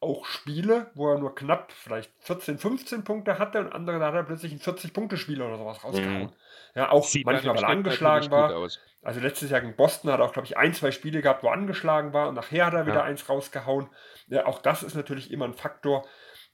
[0.00, 4.14] auch Spiele, wo er nur knapp vielleicht 14, 15 Punkte hatte und andere, da hat
[4.14, 6.22] er plötzlich ein 40-Punkte-Spiel oder sowas rausgehauen.
[6.22, 6.32] Mhm.
[6.74, 8.68] Ja, auch Sieht manchmal, weil er angeschlagen war.
[9.02, 11.48] Also letztes Jahr gegen Boston hat er auch, glaube ich, ein, zwei Spiele gehabt, wo
[11.48, 13.02] er angeschlagen war und nachher hat er wieder ja.
[13.02, 13.88] eins rausgehauen.
[14.28, 16.06] Ja, auch das ist natürlich immer ein Faktor.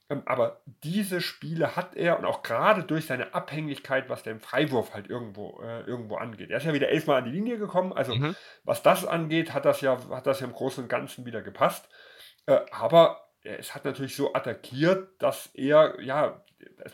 [0.08, 4.94] Ähm, aber diese Spiele hat er und auch gerade durch seine Abhängigkeit, was den Freiwurf
[4.94, 6.50] halt irgendwo, äh, irgendwo angeht.
[6.50, 7.92] Er ist ja wieder elfmal an die Linie gekommen.
[7.92, 8.36] Also mhm.
[8.64, 11.88] was das angeht, hat das ja, hat das ja im Großen und Ganzen wieder gepasst.
[12.46, 16.44] Äh, aber es hat natürlich so attackiert, dass er, ja,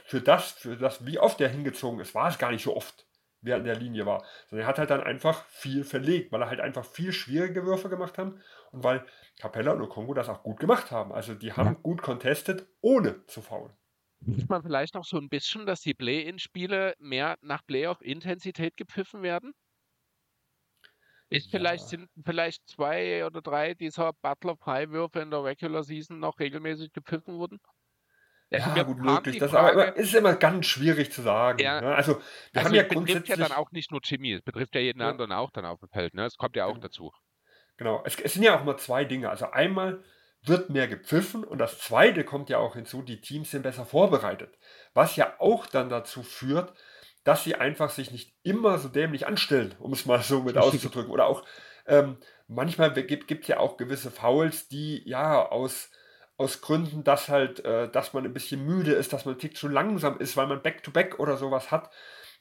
[0.04, 3.06] für das, für das, wie oft er hingezogen ist, war es gar nicht so oft,
[3.40, 4.24] wer in der Linie war.
[4.48, 7.88] Sondern er hat halt dann einfach viel verlegt, weil er halt einfach viel schwierige Würfe
[7.88, 8.40] gemacht haben
[8.72, 9.04] und weil
[9.40, 11.12] Capella und Okongo das auch gut gemacht haben.
[11.12, 11.80] Also die haben ja.
[11.82, 13.72] gut contestet, ohne zu faulen.
[14.24, 19.52] Sieht man vielleicht noch so ein bisschen, dass die Play-In-Spiele mehr nach Playoff-Intensität gepfiffen werden?
[21.32, 21.88] Ist vielleicht, ja.
[21.88, 27.60] sind vielleicht zwei oder drei dieser Butler-Freiwürfe in der Regular Season noch regelmäßig gepfiffen wurden?
[28.50, 29.38] Ja, ja gut möglich.
[29.38, 31.58] Das Frage, aber ist immer ganz schwierig zu sagen.
[31.58, 31.94] Ja, ne?
[31.94, 32.16] Also,
[32.52, 35.00] wir also haben ja betrifft ja dann auch nicht nur Jimmy, es betrifft ja jeden
[35.00, 35.08] ja.
[35.08, 36.12] anderen auch dann auf dem Feld.
[36.14, 36.26] Ne?
[36.26, 36.82] Es kommt ja auch genau.
[36.82, 37.12] dazu.
[37.78, 39.30] Genau, es, es, sind ja auch immer zwei Dinge.
[39.30, 40.04] Also einmal
[40.42, 44.58] wird mehr gepfiffen und das zweite kommt ja auch hinzu, die Teams sind besser vorbereitet.
[44.92, 46.74] Was ja auch dann dazu führt,
[47.24, 51.12] dass sie einfach sich nicht immer so dämlich anstellen, um es mal so mit auszudrücken.
[51.12, 51.44] Oder auch
[51.86, 52.18] ähm,
[52.48, 55.90] manchmal gibt es ja auch gewisse Fouls, die ja aus,
[56.36, 59.56] aus Gründen, dass halt, äh, dass man ein bisschen müde ist, dass man ein Tick
[59.56, 61.90] zu langsam ist, weil man Back-to-Back -Back oder sowas hat.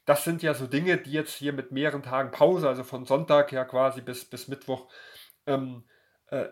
[0.05, 3.51] Das sind ja so Dinge, die jetzt hier mit mehreren Tagen Pause, also von Sonntag
[3.51, 4.91] ja quasi bis, bis Mittwoch,
[5.45, 5.85] ähm,
[6.27, 6.47] äh,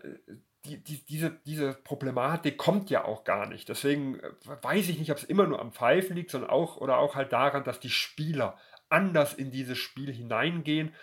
[0.66, 3.70] die, die, diese, diese Problematik kommt ja auch gar nicht.
[3.70, 4.32] Deswegen äh,
[4.62, 7.32] weiß ich nicht, ob es immer nur am Pfeifen liegt, sondern auch oder auch halt
[7.32, 8.58] daran, dass die Spieler
[8.90, 10.94] anders in dieses Spiel hineingehen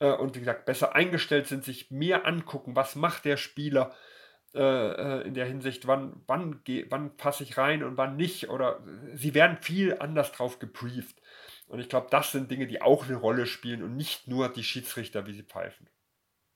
[0.00, 3.94] äh, und wie gesagt besser eingestellt sind, sich mehr angucken, was macht der Spieler
[4.54, 6.60] äh, äh in der Hinsicht, wann, wann,
[6.90, 8.50] wann passe ich rein und wann nicht.
[8.50, 8.82] Oder
[9.14, 11.22] sie werden viel anders drauf gebrieft.
[11.68, 14.62] Und ich glaube, das sind Dinge, die auch eine Rolle spielen und nicht nur die
[14.62, 15.88] Schiedsrichter, wie sie pfeifen.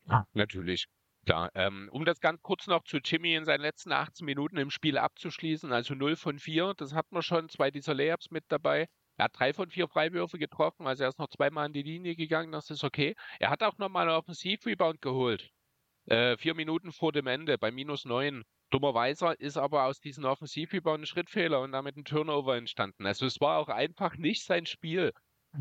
[0.08, 0.88] Ja, natürlich.
[1.26, 4.70] Klar, ähm, um das ganz kurz noch zu Jimmy in seinen letzten 18 Minuten im
[4.70, 8.88] Spiel abzuschließen, also 0 von 4, das hatten wir schon, zwei dieser Layups mit dabei.
[9.18, 12.16] Er hat drei von vier Freiwürfe getroffen, also er ist noch zweimal an die Linie
[12.16, 13.14] gegangen, das ist okay.
[13.38, 15.50] Er hat auch nochmal einen Offensiv-Rebound geholt.
[16.06, 18.42] Äh, vier Minuten vor dem Ende bei minus 9.
[18.70, 23.04] Dummerweise ist aber aus diesem Offensiv-Rebound ein Schrittfehler und damit ein Turnover entstanden.
[23.04, 25.12] Also es war auch einfach nicht sein Spiel.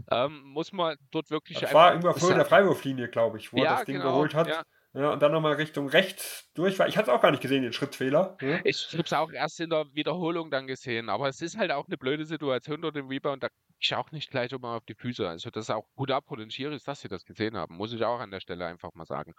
[0.10, 1.60] Ähm, muss man dort wirklich.
[1.60, 4.36] Das war immer vor der Freiwurflinie, glaube ich, wo ja, er das Ding genau, geholt
[4.36, 4.48] hat.
[4.48, 4.64] Ja.
[4.94, 6.74] Ja, und dann nochmal Richtung rechts durch.
[6.74, 8.38] Ich hatte es auch gar nicht gesehen, den Schrittfehler.
[8.42, 8.60] Ja.
[8.64, 11.10] Ich habe es auch erst in der Wiederholung dann gesehen.
[11.10, 13.44] Aber es ist halt auch eine blöde Situation dort im Rebound.
[13.44, 15.28] Da ich auch nicht gleich immer auf die Füße.
[15.28, 17.76] Also das ist auch gut ab von den Schiris, dass sie das gesehen haben.
[17.76, 19.34] Muss ich auch an der Stelle einfach mal sagen.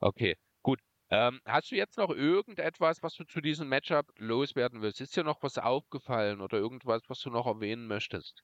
[0.00, 0.78] Okay, gut.
[1.10, 5.00] Ähm, hast du jetzt noch irgendetwas, was du zu diesem Matchup loswerden willst?
[5.00, 8.42] Ist dir noch was aufgefallen oder irgendwas, was du noch erwähnen möchtest?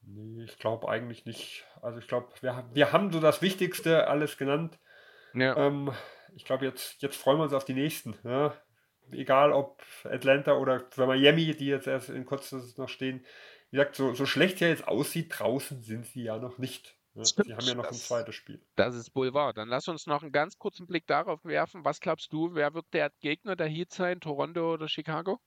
[0.00, 1.66] Nee, ich glaube eigentlich nicht.
[1.82, 4.78] Also ich glaube, wir, wir haben so das Wichtigste alles genannt.
[5.34, 5.56] Ja.
[5.56, 5.92] Ähm,
[6.34, 8.16] ich glaube, jetzt, jetzt freuen wir uns auf die nächsten.
[8.24, 8.54] Ja?
[9.10, 13.24] Egal ob Atlanta oder Miami, die jetzt erst in kurzem noch stehen.
[13.70, 16.96] Wie gesagt, so, so schlecht ja jetzt aussieht, draußen sind sie ja noch nicht.
[17.14, 17.24] Ja?
[17.24, 18.64] Sie haben ja noch das, ein zweites Spiel.
[18.76, 19.52] Das ist wohl wahr.
[19.52, 21.84] Dann lass uns noch einen ganz kurzen Blick darauf werfen.
[21.84, 24.20] Was glaubst du, wer wird der Gegner der Heat sein?
[24.20, 25.40] Toronto oder Chicago?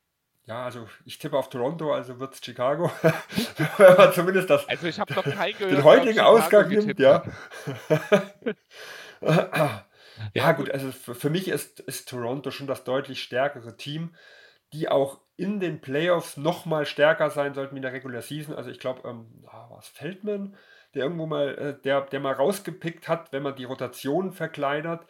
[0.46, 2.92] Ja, also ich tippe auf Toronto, also wird es Chicago.
[4.14, 4.68] Zumindest das.
[4.68, 5.72] Also ich habe noch kein gehört.
[5.72, 7.24] Den heutigen Ausgang nimmt, ja.
[10.34, 14.16] ja, gut, also für mich ist, ist Toronto schon das deutlich stärkere Team.
[14.74, 18.56] die auch in den Playoffs noch mal stärker sein sollten wie in der Regular Season.
[18.56, 20.56] Also ich glaube, ähm, ah, was Feldman,
[20.94, 25.06] der irgendwo mal, äh, der, der mal rausgepickt hat, wenn man die Rotation verkleinert,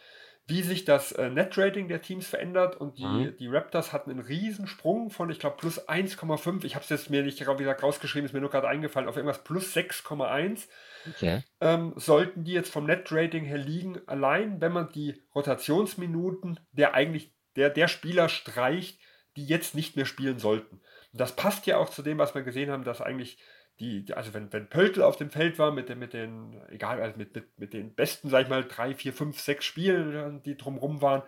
[0.51, 3.37] wie sich das äh, Net-Rating der Teams verändert und die, mhm.
[3.37, 6.65] die Raptors hatten einen Riesensprung von, ich glaube, plus 1,5.
[6.65, 9.15] Ich habe es jetzt mir nicht wie gesagt, rausgeschrieben, ist mir nur gerade eingefallen, auf
[9.15, 10.67] irgendwas plus 6,1.
[11.09, 11.43] Okay.
[11.61, 17.33] Ähm, sollten die jetzt vom Net-Rating her liegen, allein wenn man die Rotationsminuten der eigentlich
[17.55, 18.99] der, der Spieler streicht,
[19.37, 20.81] die jetzt nicht mehr spielen sollten.
[21.13, 23.37] Und das passt ja auch zu dem, was wir gesehen haben, dass eigentlich
[23.81, 27.17] die, also wenn, wenn Pöltl auf dem Feld war mit den, mit den, egal, also
[27.17, 31.01] mit, mit, mit den besten, sag ich mal, drei, vier, fünf, sechs Spielen, die drumherum
[31.01, 31.23] waren,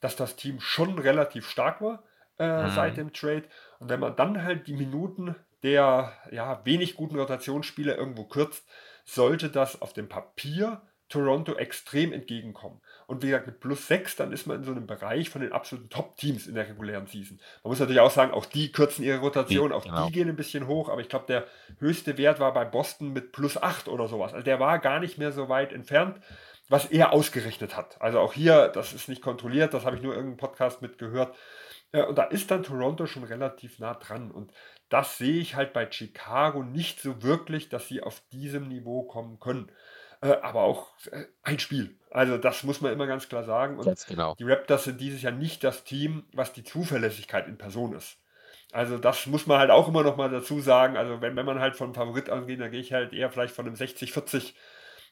[0.00, 2.04] dass das Team schon relativ stark war
[2.38, 2.70] äh, mhm.
[2.70, 3.44] seit dem Trade.
[3.80, 8.68] Und wenn man dann halt die Minuten der ja, wenig guten Rotationsspieler irgendwo kürzt,
[9.04, 12.80] sollte das auf dem Papier Toronto extrem entgegenkommen.
[13.06, 15.52] Und wie gesagt, mit plus 6, dann ist man in so einem Bereich von den
[15.52, 17.38] absoluten Top-Teams in der regulären Season.
[17.62, 20.06] Man muss natürlich auch sagen, auch die kürzen ihre Rotation, auch genau.
[20.06, 21.46] die gehen ein bisschen hoch, aber ich glaube, der
[21.78, 24.32] höchste Wert war bei Boston mit plus 8 oder sowas.
[24.32, 26.20] Also der war gar nicht mehr so weit entfernt,
[26.68, 28.00] was er ausgerechnet hat.
[28.00, 31.36] Also auch hier, das ist nicht kontrolliert, das habe ich nur in irgendeinem Podcast mitgehört.
[31.92, 34.32] Und da ist dann Toronto schon relativ nah dran.
[34.32, 34.52] Und
[34.88, 39.38] das sehe ich halt bei Chicago nicht so wirklich, dass sie auf diesem Niveau kommen
[39.38, 39.70] können.
[40.20, 41.96] Äh, aber auch äh, ein Spiel.
[42.16, 43.78] Also das muss man immer ganz klar sagen.
[43.78, 44.34] Und genau.
[44.36, 48.16] die Raptors sind dieses Jahr nicht das Team, was die Zuverlässigkeit in Person ist.
[48.72, 50.96] Also das muss man halt auch immer noch mal dazu sagen.
[50.96, 53.66] Also wenn, wenn man halt von Favorit ausgeht, dann gehe ich halt eher vielleicht von
[53.66, 54.54] einem 60-40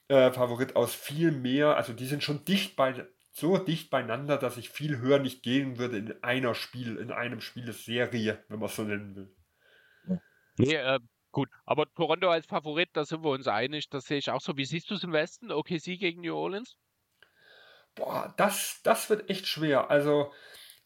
[0.09, 0.95] äh, Favorit aus.
[0.95, 5.19] Viel mehr, also die sind schon dicht bei, so dicht beieinander, dass ich viel höher
[5.19, 10.21] nicht gehen würde in einer Spiel, in einem Spielserie, wenn man es so nennen will.
[10.57, 11.01] Nee, äh,
[11.33, 14.57] Gut, aber Toronto als Favorit, da sind wir uns einig, das sehe ich auch so.
[14.57, 15.51] Wie siehst du es im Westen?
[15.51, 16.79] OKC gegen New Orleans?
[17.95, 19.91] Boah, das, das wird echt schwer.
[19.91, 20.33] Also,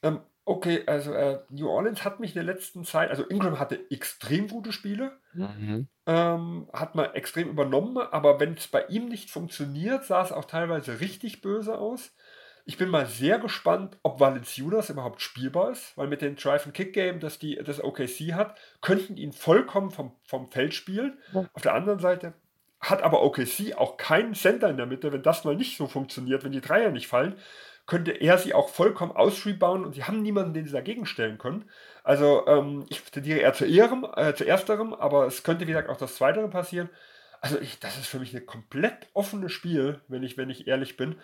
[0.03, 3.91] ähm, okay, also äh, New Orleans hat mich in der letzten Zeit, also Ingram hatte
[3.91, 5.89] extrem gute Spiele, mhm.
[6.07, 10.47] ähm, hat man extrem übernommen, aber wenn es bei ihm nicht funktioniert, sah es auch
[10.47, 12.15] teilweise richtig böse aus.
[12.65, 17.39] Ich bin mal sehr gespannt, ob Valenciunas überhaupt spielbar ist, weil mit dem Drive-and-Kick-Game, das
[17.39, 21.19] die, das OKC hat, könnten ihn vollkommen vom, vom Feld spielen.
[21.33, 21.49] Ja.
[21.55, 22.35] Auf der anderen Seite
[22.81, 25.13] hat aber OKC auch keinen Center in der Mitte.
[25.13, 27.37] Wenn das mal nicht so funktioniert, wenn die Dreier nicht fallen,
[27.87, 31.65] könnte er sie auch vollkommen ausrebound und sie haben niemanden, den sie dagegen stellen können.
[32.05, 35.89] Also ähm, ich tendiere eher zu, ihrem, äh, zu ersterem, aber es könnte, wie gesagt,
[35.89, 36.91] auch das Zweite passieren.
[37.41, 40.97] Also ich, das ist für mich ein komplett offenes Spiel, wenn ich, wenn ich ehrlich
[40.97, 41.17] bin.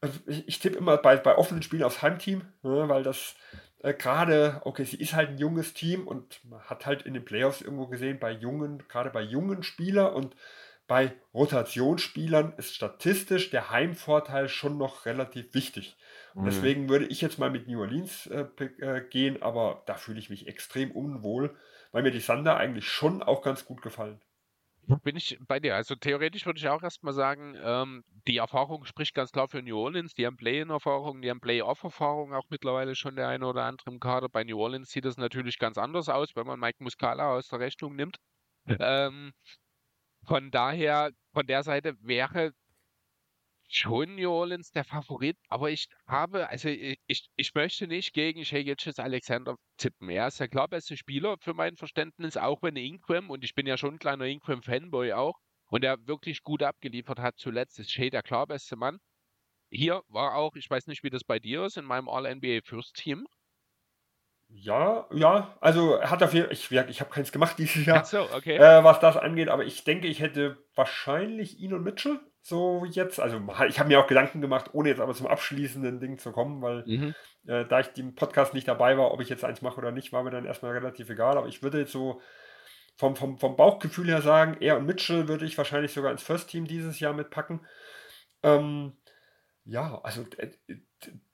[0.00, 3.34] Also ich, ich tippe immer bei, bei offenen Spielen aufs Heimteam, ne, weil das
[3.82, 7.24] äh, gerade, okay, sie ist halt ein junges Team und man hat halt in den
[7.24, 10.36] Playoffs irgendwo gesehen, bei jungen, gerade bei jungen Spielern und
[10.90, 15.96] bei Rotationsspielern ist statistisch der Heimvorteil schon noch relativ wichtig.
[16.34, 16.46] Und mhm.
[16.46, 18.46] deswegen würde ich jetzt mal mit New Orleans äh,
[18.80, 21.56] äh, gehen, aber da fühle ich mich extrem unwohl,
[21.92, 24.20] weil mir die Sander eigentlich schon auch ganz gut gefallen.
[25.04, 25.76] Bin ich bei dir.
[25.76, 29.78] Also theoretisch würde ich auch erstmal sagen, ähm, die Erfahrung spricht ganz klar für New
[29.78, 30.14] Orleans.
[30.14, 34.28] Die haben Play-in-Erfahrung, die haben Play-off-Erfahrung auch mittlerweile schon der eine oder andere im Kader.
[34.28, 37.60] Bei New Orleans sieht das natürlich ganz anders aus, wenn man Mike Muscala aus der
[37.60, 38.16] Rechnung nimmt.
[38.66, 39.32] Ähm,
[40.24, 42.52] von daher, von der Seite wäre
[43.72, 48.64] schon New Orleans der Favorit, aber ich habe, also ich, ich möchte nicht gegen Shea
[48.64, 50.08] Gitches Alexander tippen.
[50.10, 53.66] Er ist der klar beste Spieler für mein Verständnis, auch wenn Ingram, und ich bin
[53.66, 58.10] ja schon ein kleiner Ingram-Fanboy auch, und er wirklich gut abgeliefert hat zuletzt, ist Shea
[58.10, 58.98] der klar beste Mann.
[59.70, 62.96] Hier war auch, ich weiß nicht, wie das bei dir ist, in meinem All-NBA First
[62.96, 63.24] Team.
[64.52, 68.56] Ja, ja, also hat dafür, ich, ich habe keins gemacht dieses Jahr, so, okay.
[68.56, 73.20] äh, was das angeht, aber ich denke, ich hätte wahrscheinlich ihn und Mitchell so jetzt.
[73.20, 76.62] Also ich habe mir auch Gedanken gemacht, ohne jetzt aber zum abschließenden Ding zu kommen,
[76.62, 77.14] weil mhm.
[77.46, 80.12] äh, da ich im Podcast nicht dabei war, ob ich jetzt eins mache oder nicht,
[80.12, 81.36] war mir dann erstmal relativ egal.
[81.36, 82.20] Aber ich würde jetzt so
[82.96, 86.50] vom, vom, vom Bauchgefühl her sagen, er und Mitchell würde ich wahrscheinlich sogar ins First
[86.50, 87.60] Team dieses Jahr mitpacken.
[88.42, 88.96] Ähm,
[89.64, 90.50] ja, also äh,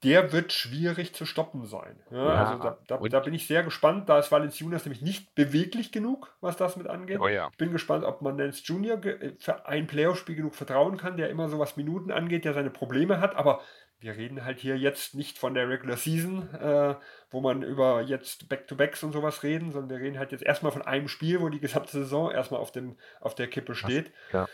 [0.02, 2.00] der wird schwierig zu stoppen sein.
[2.10, 4.08] Ja, ja, also da, da, da, bin ich sehr gespannt.
[4.08, 7.20] Da ist Valenciunas nämlich nicht beweglich genug, was das mit angeht.
[7.20, 7.48] Oh ja.
[7.50, 9.00] Ich bin gespannt, ob man Nance Junior
[9.38, 13.20] für ein Playoff-Spiel genug vertrauen kann, der immer so was Minuten angeht, der seine Probleme
[13.20, 13.34] hat.
[13.36, 13.60] Aber
[13.98, 16.94] wir reden halt hier jetzt nicht von der Regular Season, äh,
[17.30, 20.82] wo man über jetzt Back-to-Backs und sowas reden, sondern wir reden halt jetzt erstmal von
[20.82, 24.12] einem Spiel, wo die gesamte Saison erstmal auf, dem, auf der Kippe steht.
[24.32, 24.48] Ja.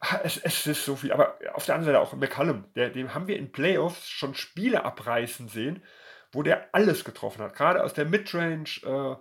[0.00, 1.12] Ah, es, es ist so viel.
[1.12, 4.84] Aber auf der anderen Seite auch McCallum, der, dem haben wir in Playoffs schon Spiele
[4.84, 5.82] abreißen sehen,
[6.32, 7.54] wo der alles getroffen hat.
[7.54, 9.16] Gerade aus der Midrange äh,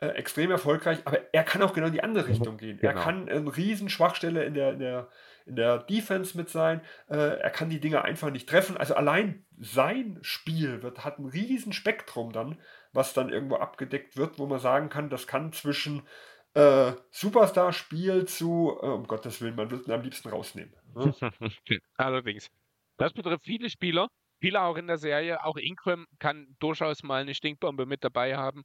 [0.00, 2.78] äh, extrem erfolgreich, aber er kann auch genau in die andere Richtung gehen.
[2.78, 2.92] Genau.
[2.92, 5.08] Er kann eine riesen Schwachstelle in der, in der,
[5.46, 6.80] in der Defense mit sein.
[7.08, 8.76] Äh, er kann die Dinge einfach nicht treffen.
[8.76, 12.58] Also allein sein Spiel wird, hat ein riesen Spektrum dann,
[12.92, 16.02] was dann irgendwo abgedeckt wird, wo man sagen kann, das kann zwischen
[16.54, 20.74] äh, Superstar-Spiel zu, äh, um Gottes Willen, man wird ihn am liebsten rausnehmen.
[20.94, 21.14] Ne?
[21.96, 22.50] Allerdings.
[22.96, 24.08] Das betrifft viele Spieler,
[24.40, 25.44] viele auch in der Serie.
[25.44, 28.62] Auch Ingram kann durchaus mal eine Stinkbombe mit dabei haben.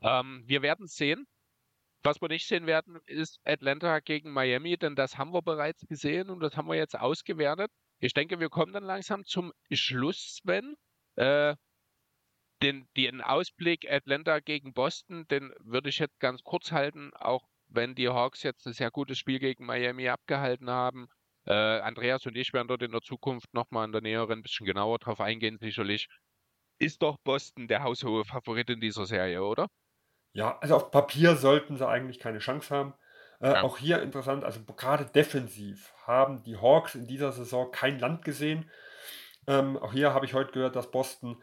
[0.00, 1.26] Ähm, wir werden sehen.
[2.04, 6.30] Was wir nicht sehen werden, ist Atlanta gegen Miami, denn das haben wir bereits gesehen
[6.30, 7.70] und das haben wir jetzt ausgewertet.
[8.00, 10.74] Ich denke, wir kommen dann langsam zum Schluss, Sven.
[11.14, 11.54] Äh,
[12.62, 17.94] den, den Ausblick Atlanta gegen Boston, den würde ich jetzt ganz kurz halten, auch wenn
[17.94, 21.08] die Hawks jetzt ein sehr gutes Spiel gegen Miami abgehalten haben.
[21.46, 24.66] Äh, Andreas und ich werden dort in der Zukunft nochmal in der Näheren ein bisschen
[24.66, 26.08] genauer drauf eingehen, sicherlich.
[26.78, 29.68] Ist doch Boston der haushohe Favorit in dieser Serie, oder?
[30.32, 32.94] Ja, also auf Papier sollten sie eigentlich keine Chance haben.
[33.40, 33.62] Äh, ja.
[33.62, 38.70] Auch hier interessant, also gerade defensiv haben die Hawks in dieser Saison kein Land gesehen.
[39.48, 41.42] Ähm, auch hier habe ich heute gehört, dass Boston,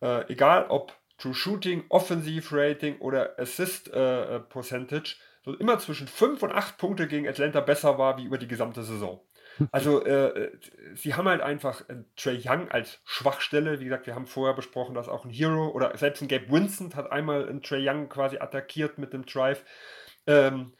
[0.00, 6.06] äh, egal ob True Shooting, Offensive Rating oder Assist äh, äh Percentage, so immer zwischen
[6.06, 9.20] 5 und 8 Punkte gegen Atlanta besser war wie über die gesamte Saison.
[9.72, 10.52] Also äh,
[10.94, 11.82] sie haben halt einfach
[12.16, 13.80] Trey Young als Schwachstelle.
[13.80, 16.94] Wie gesagt, wir haben vorher besprochen, dass auch ein Hero oder selbst ein Gabe Vincent
[16.94, 19.64] hat einmal einen Trey Young quasi attackiert mit dem Drive.
[20.28, 20.74] Ähm,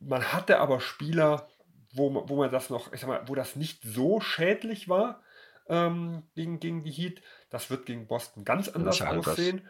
[0.00, 1.48] man hatte aber Spieler,
[1.92, 5.22] wo, wo man das noch, ich sag mal, wo das nicht so schädlich war
[5.68, 7.22] ähm, gegen, gegen die Heat.
[7.50, 9.62] Das wird gegen Boston ganz anders aussehen.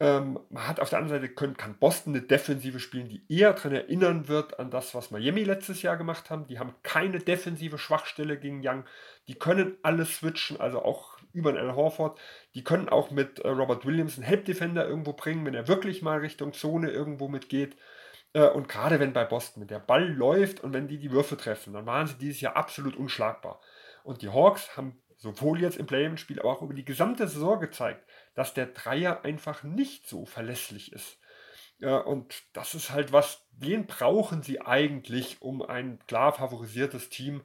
[0.00, 3.52] Ähm, man hat auf der anderen Seite können, kann Boston eine Defensive spielen, die eher
[3.52, 6.48] daran erinnern wird an das, was Miami letztes Jahr gemacht haben.
[6.48, 8.84] Die haben keine defensive Schwachstelle gegen Young.
[9.28, 12.18] Die können alles switchen, also auch über den Al Horford.
[12.54, 16.02] Die können auch mit äh, Robert Williams einen Help Defender irgendwo bringen, wenn er wirklich
[16.02, 17.76] mal Richtung Zone irgendwo mitgeht.
[18.32, 21.72] Äh, und gerade wenn bei Boston, der Ball läuft und wenn die die Würfe treffen,
[21.72, 23.60] dann waren sie dieses Jahr absolut unschlagbar.
[24.02, 28.06] Und die Hawks haben sowohl jetzt im Play-In-Spiel, aber auch über die gesamte Saison gezeigt,
[28.34, 31.18] dass der Dreier einfach nicht so verlässlich ist.
[31.78, 37.42] Ja, und das ist halt was, den brauchen sie eigentlich, um ein klar favorisiertes Team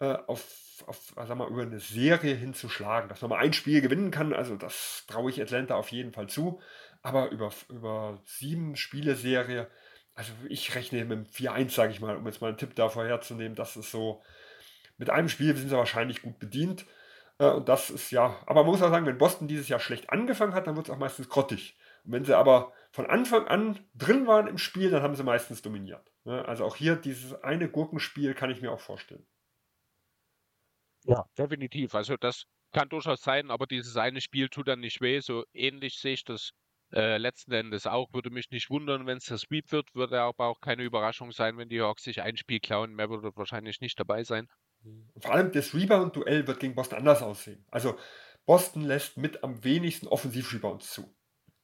[0.00, 3.08] äh, auf, auf sag mal, über eine Serie hinzuschlagen.
[3.08, 6.28] Dass man mal ein Spiel gewinnen kann, also das traue ich Atlanta auf jeden Fall
[6.28, 6.60] zu.
[7.00, 9.70] Aber über, über sieben Spiele Serie,
[10.14, 12.88] also ich rechne mit einem 4-1, sage ich mal, um jetzt mal einen Tipp da
[12.88, 13.54] vorherzunehmen.
[13.54, 14.20] Das ist so,
[14.98, 16.84] mit einem Spiel sind sie wahrscheinlich gut bedient.
[17.40, 20.10] Äh, und das ist ja, aber man muss auch sagen, wenn Boston dieses Jahr schlecht
[20.10, 21.76] angefangen hat, dann wird es auch meistens grottig.
[22.04, 25.62] Und wenn sie aber von Anfang an drin waren im Spiel, dann haben sie meistens
[25.62, 26.12] dominiert.
[26.24, 26.46] Ne?
[26.46, 29.26] Also auch hier dieses eine Gurkenspiel kann ich mir auch vorstellen.
[31.04, 31.94] Ja, definitiv.
[31.94, 35.20] Also das kann durchaus sein, aber dieses eine Spiel tut dann nicht weh.
[35.20, 36.50] So ähnlich sehe ich das
[36.92, 38.12] äh, letzten Endes auch.
[38.12, 39.94] Würde mich nicht wundern, wenn es der Sweep wird.
[39.94, 42.94] Würde aber auch keine Überraschung sein, wenn die Hawks sich ein Spiel klauen.
[42.94, 44.46] Mehr würde wahrscheinlich nicht dabei sein.
[45.20, 47.64] Vor allem das Rebound-Duell wird gegen Boston anders aussehen.
[47.70, 47.96] Also
[48.46, 51.14] Boston lässt mit am wenigsten Offensiv-Rebounds zu.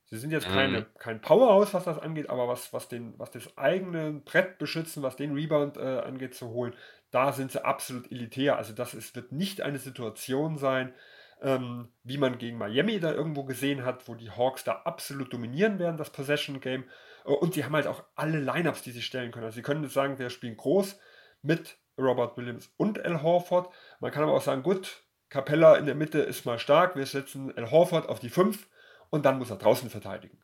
[0.08, 0.86] Sie sind jetzt keine, mhm.
[0.98, 5.16] kein Powerhouse, was das angeht, aber was, was, den, was das eigene Brett beschützen, was
[5.16, 6.74] den Rebound äh, angeht zu holen,
[7.10, 8.56] da sind sie absolut elitär.
[8.56, 10.94] Also das ist, wird nicht eine Situation sein,
[11.42, 15.78] ähm, wie man gegen Miami da irgendwo gesehen hat, wo die Hawks da absolut dominieren
[15.80, 16.84] werden, das Possession Game.
[17.24, 19.46] Und sie haben halt auch alle Lineups, die sie stellen können.
[19.46, 21.00] Also sie können jetzt sagen, wir spielen groß
[21.42, 23.72] mit Robert Williams und Al Horford.
[24.00, 27.56] Man kann aber auch sagen, gut, Capella in der Mitte ist mal stark, wir setzen
[27.56, 28.68] Al Horford auf die 5
[29.10, 30.42] und dann muss er draußen verteidigen.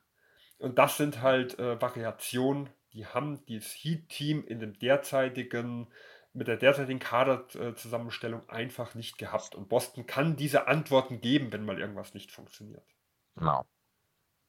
[0.59, 5.89] Und das sind halt äh, Variationen, die haben dieses Heat-Team in dem derzeitigen,
[6.35, 9.55] mit der derzeitigen Kaderzusammenstellung einfach nicht gehabt.
[9.55, 12.87] Und Boston kann diese Antworten geben, wenn mal irgendwas nicht funktioniert.
[13.35, 13.65] Genau.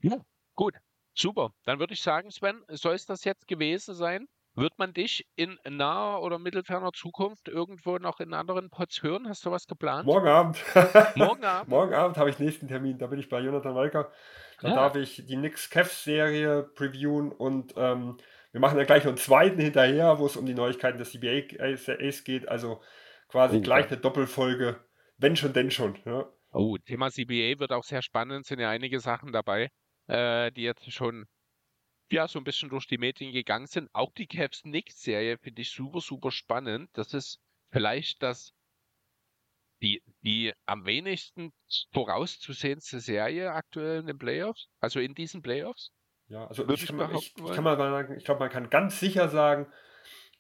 [0.01, 0.17] Ja,
[0.55, 0.75] gut.
[1.15, 1.53] Super.
[1.63, 4.27] Dann würde ich sagen, Sven, soll es das jetzt gewesen sein?
[4.55, 9.27] Wird man dich in naher oder mittelferner Zukunft irgendwo noch in anderen Pots hören?
[9.27, 10.05] Hast du was geplant?
[10.05, 10.63] Morgen Abend.
[11.15, 11.69] Morgen Abend?
[11.69, 12.99] Morgen Abend habe ich nächsten Termin.
[12.99, 14.11] Da bin ich bei Jonathan Walker.
[14.61, 14.75] Da ja.
[14.75, 18.17] darf ich die Knicks Cavs Serie previewen und ähm,
[18.51, 21.41] wir machen dann gleich noch einen zweiten hinterher, wo es um die Neuigkeiten des CBA
[22.23, 22.47] geht.
[22.47, 22.79] Also
[23.29, 24.79] quasi oh, gleich eine Doppelfolge.
[25.17, 25.97] Wenn schon, denn schon.
[26.05, 26.31] Ja.
[26.51, 28.45] Oh, Thema CBA wird auch sehr spannend.
[28.45, 29.71] Sind ja einige Sachen dabei,
[30.05, 31.25] äh, die jetzt schon
[32.13, 33.89] ja so ein bisschen durch die Medien gegangen sind.
[33.93, 36.89] Auch die Cavs Knicks Serie finde ich super, super spannend.
[36.93, 37.39] Das ist
[37.71, 38.53] vielleicht das
[39.81, 41.51] die, die am wenigsten
[41.91, 45.91] vorauszusehendste Serie aktuell in den Playoffs, also in diesen Playoffs.
[46.27, 48.99] Ja, also ich, ich, kann, ich, ich kann mal sagen, ich glaube, man kann ganz
[48.99, 49.67] sicher sagen,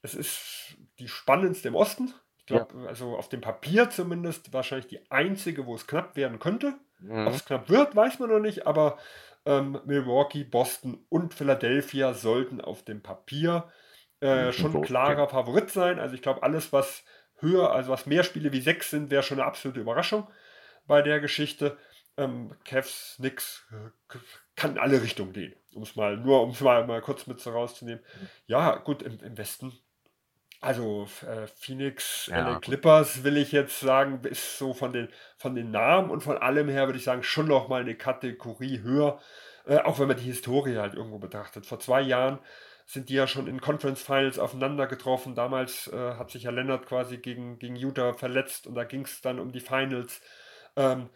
[0.01, 2.13] es ist die spannendste im Osten.
[2.37, 2.87] Ich glaube, ja.
[2.87, 6.79] also auf dem Papier zumindest wahrscheinlich die einzige, wo es knapp werden könnte.
[6.99, 7.27] Mhm.
[7.27, 8.97] Ob es knapp wird, weiß man noch nicht, aber
[9.45, 13.69] ähm, Milwaukee, Boston und Philadelphia sollten auf dem Papier
[14.19, 15.99] äh, schon klarer Favorit sein.
[15.99, 17.03] Also ich glaube, alles, was
[17.39, 20.27] höher, also was mehr Spiele wie sechs sind, wäre schon eine absolute Überraschung
[20.87, 21.77] bei der Geschichte.
[22.15, 24.17] Ähm, Cavs, nix, äh,
[24.55, 25.55] kann in alle Richtungen gehen.
[25.73, 28.03] Um es mal, nur um es mal, mal kurz mit so rauszunehmen.
[28.45, 29.73] Ja, gut, im, im Westen
[30.63, 32.49] also äh, Phoenix, ja.
[32.49, 36.37] LA Clippers will ich jetzt sagen, ist so von den, von den Namen und von
[36.37, 39.19] allem her, würde ich sagen, schon noch mal eine Kategorie höher,
[39.65, 41.65] äh, auch wenn man die Historie halt irgendwo betrachtet.
[41.65, 42.39] Vor zwei Jahren
[42.85, 45.35] sind die ja schon in Conference Finals aufeinander getroffen.
[45.35, 49.21] Damals äh, hat sich ja Leonard quasi gegen, gegen Utah verletzt und da ging es
[49.21, 50.21] dann um die Finals.
[50.75, 51.09] Ähm,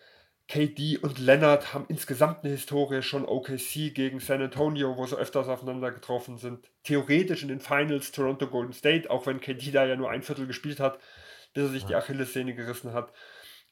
[0.47, 5.49] KD und Leonard haben insgesamt eine Historie schon OKC gegen San Antonio, wo sie öfters
[5.49, 6.69] aufeinander getroffen sind.
[6.83, 10.47] Theoretisch in den Finals Toronto Golden State, auch wenn KD da ja nur ein Viertel
[10.47, 10.99] gespielt hat,
[11.53, 13.11] bis er sich die Achillessehne gerissen hat.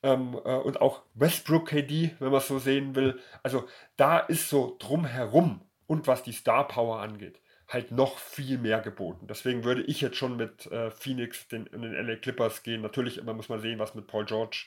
[0.03, 3.19] Ähm, äh, und auch Westbrook KD, wenn man es so sehen will.
[3.41, 3.65] Also
[3.95, 9.27] da ist so drumherum und was die Star Power angeht, halt noch viel mehr geboten.
[9.27, 12.81] Deswegen würde ich jetzt schon mit äh, Phoenix den, in den LA Clippers gehen.
[12.81, 14.65] Natürlich immer muss man sehen, was mit Paul George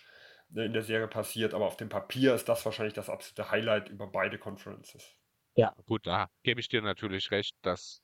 [0.55, 4.07] in der Serie passiert, aber auf dem Papier ist das wahrscheinlich das absolute Highlight über
[4.07, 5.17] beide Conferences.
[5.55, 5.75] Ja.
[5.87, 8.01] Gut, da gebe ich dir natürlich recht, das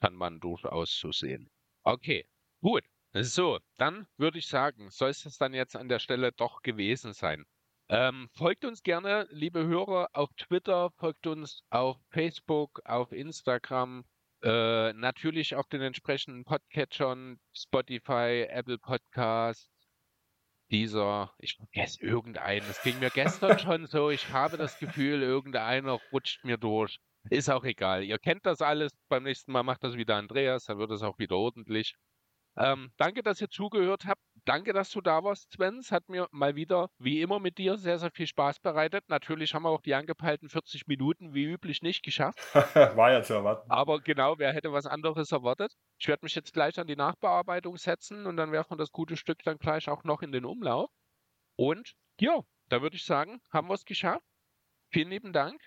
[0.00, 1.50] kann man durchaus so sehen.
[1.84, 2.26] Okay,
[2.60, 2.82] gut.
[3.14, 7.12] So, dann würde ich sagen, soll es das dann jetzt an der Stelle doch gewesen
[7.12, 7.44] sein.
[7.90, 14.04] Ähm, folgt uns gerne, liebe Hörer, auf Twitter, folgt uns auf Facebook, auf Instagram,
[14.42, 19.68] äh, natürlich auf den entsprechenden Podcatchern, Spotify, Apple Podcasts,
[20.72, 26.00] dieser, ich vergesse irgendeinen, es ging mir gestern schon so, ich habe das Gefühl, irgendeiner
[26.10, 26.98] rutscht mir durch.
[27.30, 28.02] Ist auch egal.
[28.02, 28.90] Ihr kennt das alles.
[29.08, 31.94] Beim nächsten Mal macht das wieder Andreas, dann wird es auch wieder ordentlich.
[32.56, 34.20] Ähm, danke, dass ihr zugehört habt.
[34.44, 35.78] Danke, dass du da warst, Sven.
[35.78, 39.08] Es hat mir mal wieder, wie immer mit dir, sehr, sehr viel Spaß bereitet.
[39.08, 42.40] Natürlich haben wir auch die angepeilten 40 Minuten wie üblich nicht geschafft.
[42.54, 43.70] War ja zu erwarten.
[43.70, 45.72] Aber genau, wer hätte was anderes erwartet?
[45.98, 49.16] Ich werde mich jetzt gleich an die Nachbearbeitung setzen und dann werfen wir das gute
[49.16, 50.90] Stück dann gleich auch noch in den Umlauf.
[51.56, 54.26] Und ja, da würde ich sagen, haben wir es geschafft.
[54.90, 55.60] Vielen lieben Dank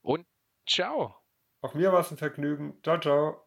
[0.00, 0.26] und
[0.68, 1.16] ciao.
[1.60, 2.78] Auch mir war es ein Vergnügen.
[2.82, 3.46] Ciao, ciao.